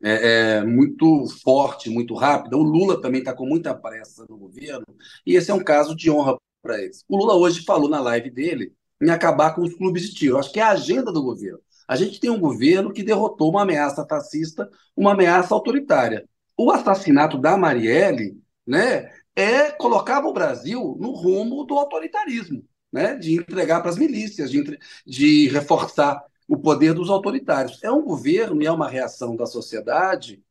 [0.03, 2.57] é, é, muito forte, muito rápida.
[2.57, 4.85] O Lula também está com muita pressa no governo.
[5.25, 7.03] E esse é um caso de honra para eles.
[7.07, 10.35] O Lula hoje falou na live dele em acabar com os clubes de tiro.
[10.35, 11.59] Eu acho que é a agenda do governo.
[11.87, 16.27] A gente tem um governo que derrotou uma ameaça fascista, uma ameaça autoritária.
[16.57, 22.63] O assassinato da Marielle né, é colocava o Brasil no rumo do autoritarismo.
[22.91, 27.81] né, de entregar para as milícias, de, de reforçar o poder dos autoritários.
[27.83, 30.43] É um governo e é uma reação da sociedade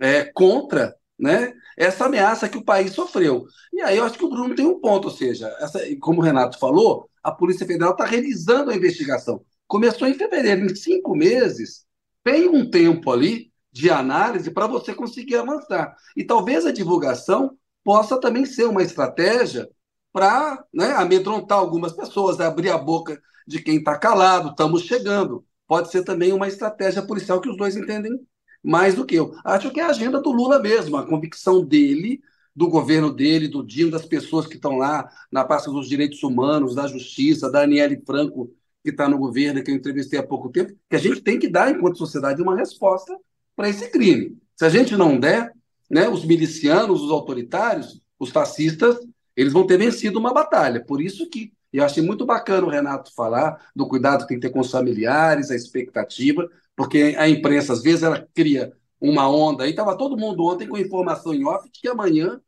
[0.00, 3.46] é, contra né, essa ameaça que o país sofreu.
[3.72, 6.24] E aí eu acho que o Bruno tem um ponto, ou seja, essa, como o
[6.24, 9.44] Renato falou, a Polícia Federal está revisando a investigação.
[9.68, 11.86] Começou em fevereiro, em cinco meses,
[12.24, 15.94] tem um tempo ali de análise para você conseguir avançar.
[16.16, 19.68] E talvez a divulgação possa também ser uma estratégia
[20.12, 25.44] para né, amedrontar algumas pessoas, abrir a boca de quem está calado, estamos chegando.
[25.66, 28.18] Pode ser também uma estratégia policial que os dois entendem
[28.62, 29.34] mais do que eu.
[29.44, 32.20] Acho que é a agenda do Lula mesmo, a convicção dele,
[32.56, 36.74] do governo dele, do Dino, das pessoas que estão lá na pasta dos direitos humanos,
[36.74, 38.50] da justiça, da Aniele Franco,
[38.88, 41.48] que está no governo, que eu entrevistei há pouco tempo, que a gente tem que
[41.48, 43.16] dar, enquanto sociedade, uma resposta
[43.54, 44.36] para esse crime.
[44.56, 45.52] Se a gente não der,
[45.90, 48.96] né, os milicianos, os autoritários, os fascistas,
[49.36, 50.84] eles vão ter vencido uma batalha.
[50.84, 54.46] Por isso que eu achei muito bacana o Renato falar do cuidado que tem que
[54.46, 59.64] ter com os familiares, a expectativa, porque a imprensa, às vezes, ela cria uma onda.
[59.64, 62.40] Aí estava todo mundo ontem com informação em off de que amanhã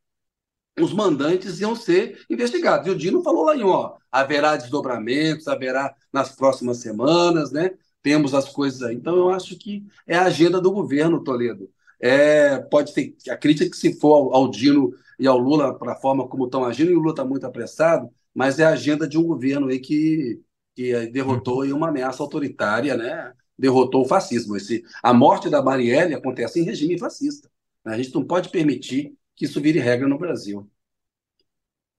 [0.79, 2.87] os mandantes iam ser investigados.
[2.87, 7.71] E o Dino falou lá em ó, haverá desdobramentos, haverá nas próximas semanas, né?
[8.03, 8.97] Temos as coisas aí.
[8.97, 11.71] Então, eu acho que é a agenda do governo, Toledo.
[12.01, 15.93] É, pode ter a crítica que se for ao, ao Dino e ao Lula para
[15.93, 19.07] a forma como estão agindo, e o Lula está muito apressado, mas é a agenda
[19.07, 20.41] de um governo aí que,
[20.75, 23.35] que derrotou aí uma ameaça autoritária, né?
[23.61, 24.57] derrotou o fascismo.
[24.57, 27.51] Esse, a morte da Marielle acontece em regime fascista.
[27.85, 30.70] A gente não pode permitir que isso vire regra no Brasil.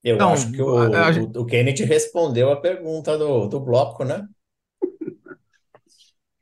[0.04, 4.04] Eu então, acho que o, a, o, o Kennedy respondeu a pergunta do, do bloco,
[4.04, 4.28] né?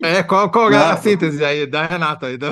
[0.04, 2.28] É, qual, qual é a síntese aí da Renata?
[2.28, 2.52] Aí, da...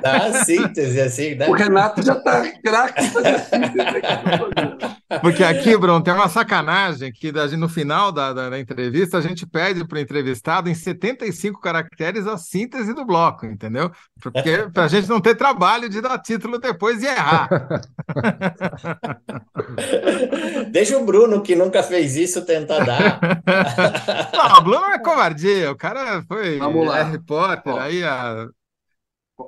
[0.00, 1.48] da síntese, assim, né?
[1.48, 3.02] O Renato já está craque
[5.20, 9.46] Porque aqui, Bruno, tem uma sacanagem que no final da, da, da entrevista a gente
[9.46, 13.90] pede para o entrevistado em 75 caracteres a síntese do bloco, entendeu?
[14.20, 17.48] Porque para a gente não ter trabalho de dar título depois e errar.
[20.70, 23.20] Deixa o Bruno, que nunca fez isso, tentar dar.
[24.32, 26.58] Não, o Bruno é covardia, o cara foi.
[26.58, 27.02] Vamos Vamos lá.
[27.02, 28.48] Harry Potter, aí a...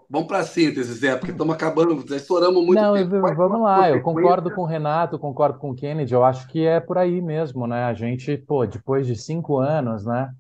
[0.08, 3.20] Vamos para a síntese, Zé, porque estamos acabando, já estouramos muito Não, tempo.
[3.34, 6.80] vamos lá, eu concordo com o Renato, concordo com o Kennedy, eu acho que é
[6.80, 7.84] por aí mesmo, né?
[7.84, 10.32] A gente, pô, depois de cinco anos, né,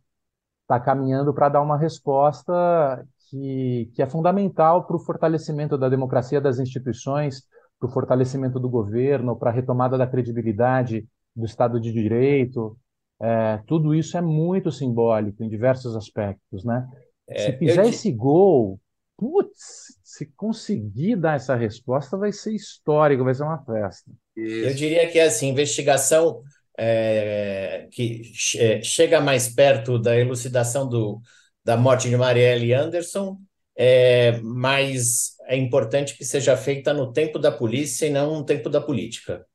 [0.62, 6.40] está caminhando para dar uma resposta que, que é fundamental para o fortalecimento da democracia
[6.40, 7.42] das instituições,
[7.78, 12.76] para o fortalecimento do governo, para a retomada da credibilidade do Estado de Direito,
[13.20, 16.88] é, tudo isso é muito simbólico em diversos aspectos, né?
[17.28, 18.80] É, se fizer esse gol,
[19.22, 24.10] putz, se conseguir dar essa resposta, vai ser histórico, vai ser uma festa.
[24.34, 24.66] Isso.
[24.66, 26.42] Eu diria que assim, investigação
[26.76, 31.20] é, que é, chega mais perto da elucidação do,
[31.64, 33.38] da morte de Marielle Anderson,
[33.76, 38.68] é, mas é importante que seja feita no tempo da polícia e não no tempo
[38.68, 39.46] da política.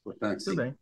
[0.00, 0.50] Importante, sim.
[0.50, 0.76] Tudo bem.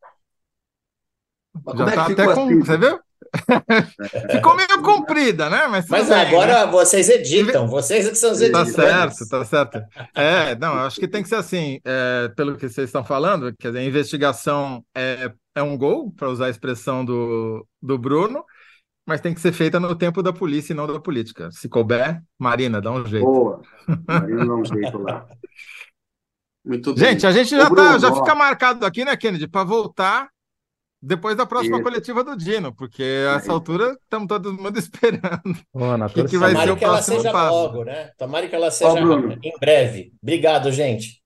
[1.76, 2.45] Já é tá até com.
[2.45, 2.59] Assim?
[2.61, 3.01] Você viu?
[4.31, 5.66] ficou meio comprida, né?
[5.68, 6.73] Mas, Mas bem, agora né?
[6.73, 8.75] vocês editam, vocês que são os editores.
[8.75, 9.83] Tá certo, tá certo.
[10.14, 13.68] É, não, acho que tem que ser assim, é, pelo que vocês estão falando, quer
[13.68, 18.45] dizer, a investigação é, é um gol, para usar a expressão do, do Bruno,
[19.07, 21.51] mas tem que ser feita no tempo da polícia e não da política.
[21.51, 23.25] Se couber, Marina, dá um jeito.
[23.25, 23.61] Boa,
[24.07, 25.27] Marina dá um jeito lá.
[26.64, 27.11] Muito bem.
[27.11, 30.29] Gente, a gente já, tá, já fica marcado aqui, né, Kennedy, para voltar
[31.03, 31.85] depois da próxima Isso.
[31.85, 35.59] coletiva do Dino, porque a essa altura estamos todo mundo esperando.
[35.75, 37.55] O que, que vai ser o que ela seja passo.
[37.55, 38.13] logo, né?
[38.17, 39.01] Tomara que ela seja
[39.43, 40.13] em breve.
[40.23, 41.21] Obrigado, gente.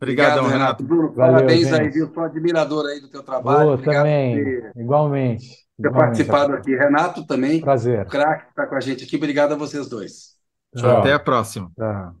[0.00, 0.84] Obrigado, Obrigado Renato.
[0.84, 1.80] Bruno, Valeu, parabéns gente.
[1.80, 2.12] aí, viu?
[2.12, 3.70] Sou admirador aí do teu trabalho.
[3.70, 5.66] Oh, também, por igualmente.
[5.80, 6.76] Ter participado aqui.
[6.76, 7.60] Renato também.
[7.60, 8.02] Prazer.
[8.02, 9.16] O craque está com a gente aqui.
[9.16, 10.36] Obrigado a vocês dois.
[10.76, 10.98] Tchau.
[10.98, 11.70] Até a próxima.
[11.74, 12.14] Tchau.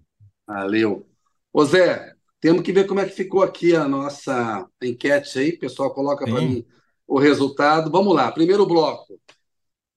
[0.48, 1.06] Valeu.
[1.52, 5.50] Ô Zé, temos que ver como é que ficou aqui a nossa enquete aí.
[5.50, 6.64] O pessoal coloca para mim
[7.06, 7.90] o resultado.
[7.90, 9.18] Vamos lá, primeiro bloco.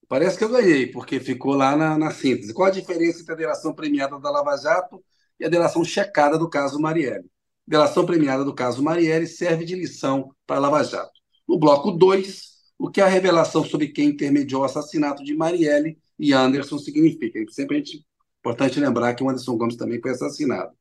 [0.08, 2.54] Parece que eu ganhei, porque ficou lá na, na síntese.
[2.54, 5.04] Qual a diferença entre a delação premiada da Lava Jato
[5.40, 7.26] e a delação checada do caso Marielle?
[7.68, 11.20] A delação premiada do caso Marielle serve de lição para a Lava Jato.
[11.48, 12.50] No bloco 2,
[12.80, 17.40] o que a revelação sobre quem intermediou o assassinato de Marielle e Anderson significa.
[17.52, 18.06] Sempre a gente,
[18.40, 20.72] importante lembrar que o Anderson Gomes também foi assassinado.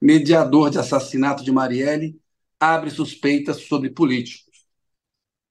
[0.00, 2.20] Mediador de assassinato de Marielle
[2.60, 4.47] abre suspeitas sobre político.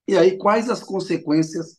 [0.08, 1.78] E aí, quais as consequências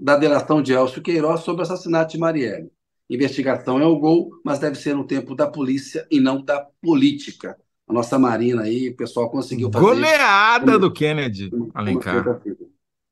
[0.00, 2.70] da delação de Elcio Queiroz sobre o assassinato de Marielle?
[3.08, 7.54] Investigação é o gol, mas deve ser no tempo da polícia e não da política.
[7.86, 9.84] A nossa Marina aí, o pessoal conseguiu fazer.
[9.84, 12.40] Goleada do Kennedy, Alencar.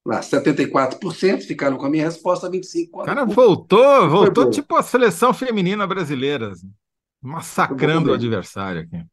[0.04, 2.88] lá, 74%, ficaram com a minha resposta, 25%.
[2.92, 6.72] O cara voltou, voltou tipo a seleção feminina brasileira, assim,
[7.22, 9.04] massacrando o adversário aqui.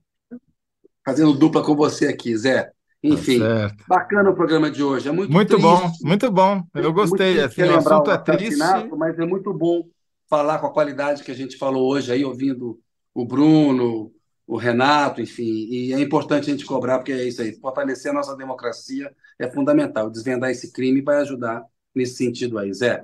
[1.05, 2.71] Fazendo dupla com você aqui, Zé.
[3.03, 5.09] Enfim, tá bacana o programa de hoje.
[5.09, 6.63] É muito, muito bom, muito bom.
[6.73, 7.39] Eu gostei.
[7.41, 8.59] Assim, o assunto é triste.
[8.95, 9.87] Mas é muito bom
[10.29, 12.79] falar com a qualidade que a gente falou hoje aí, ouvindo
[13.13, 14.11] o Bruno,
[14.45, 15.67] o Renato, enfim.
[15.69, 17.53] E é importante a gente cobrar, porque é isso aí.
[17.59, 20.09] Fortalecer a nossa democracia é fundamental.
[20.09, 21.63] Desvendar esse crime vai ajudar
[21.95, 23.03] nesse sentido aí, Zé.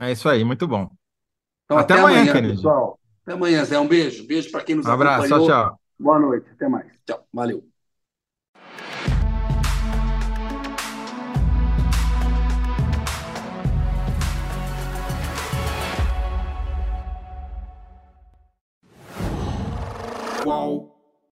[0.00, 0.88] É isso aí, muito bom.
[1.64, 2.98] Então, até, até amanhã, amanhã pessoal.
[3.22, 3.78] Até amanhã, Zé.
[3.78, 4.26] Um beijo.
[4.26, 5.46] Beijo para quem nos um abraço, acompanhou.
[5.48, 5.80] Tchau, tchau.
[5.98, 6.46] Boa noite.
[6.50, 6.86] Até mais.
[7.04, 7.26] Tchau.
[7.32, 7.77] Valeu.
[20.48, 20.87] whoa.